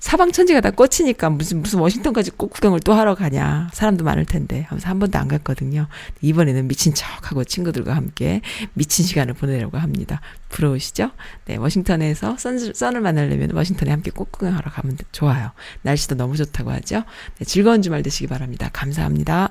[0.00, 3.70] 사방 천지가 다 꽃이니까 무슨 무슨 워싱턴까지 꽃 구경을 또 하러 가냐.
[3.72, 5.88] 사람도 많을 텐데 하면서 한 번도 안 갔거든요.
[6.20, 8.42] 이번에는 미친 척하고 친구들과 함께
[8.74, 10.20] 미친 시간을 보내려고 합니다.
[10.50, 11.10] 부러우시죠?
[11.46, 15.50] 네, 워싱턴에서 선, 선을 만나려면 워싱턴에 함께 꽃 구경하러 가면 좋아요.
[15.82, 17.04] 날씨도 너무 좋다고 하죠.
[17.38, 18.70] 네, 즐거운 주말 되시기 바랍니다.
[18.72, 19.50] 감사합니다.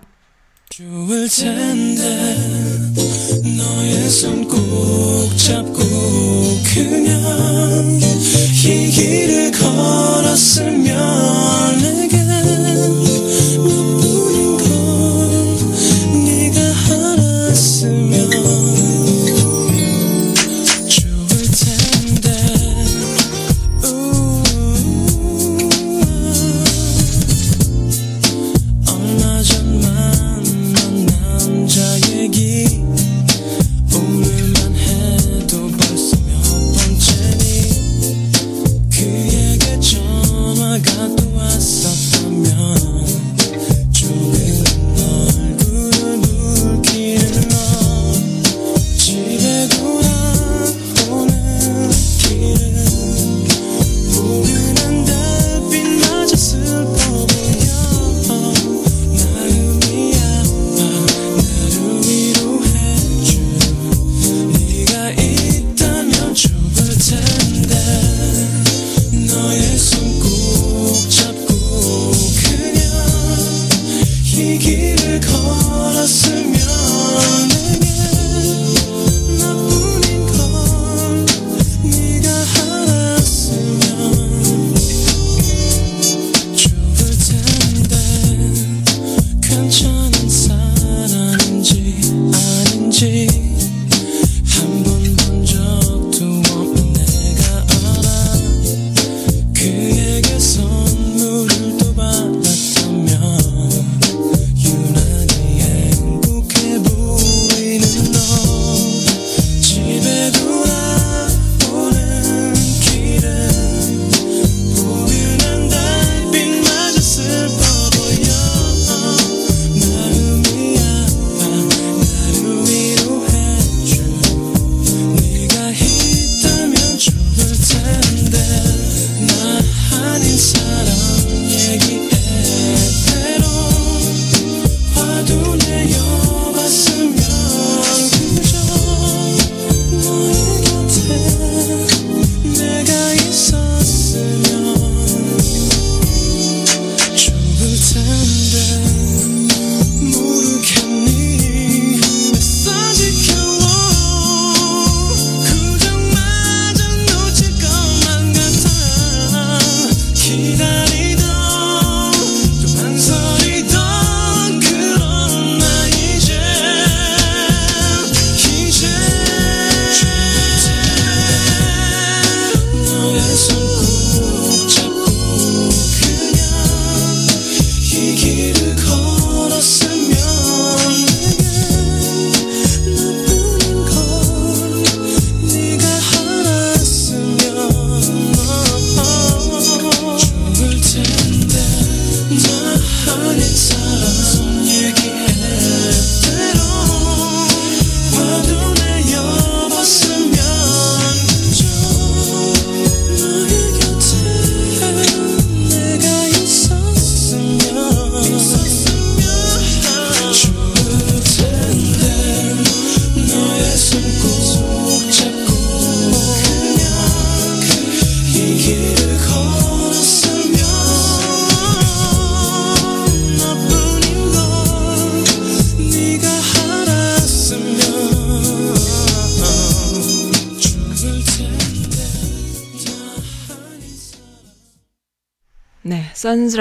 [0.69, 2.35] 좋을 텐데
[3.57, 5.73] 너의 손 꼭 잡고
[6.73, 10.87] 그냥 이 길을 걸었으면
[11.81, 12.20] 내게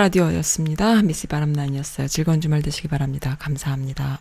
[0.00, 1.02] 라디오였습니다.
[1.02, 2.08] 미스 바람난이었어요.
[2.08, 3.36] 즐거운 주말 되시기 바랍니다.
[3.38, 4.20] 감사합니다.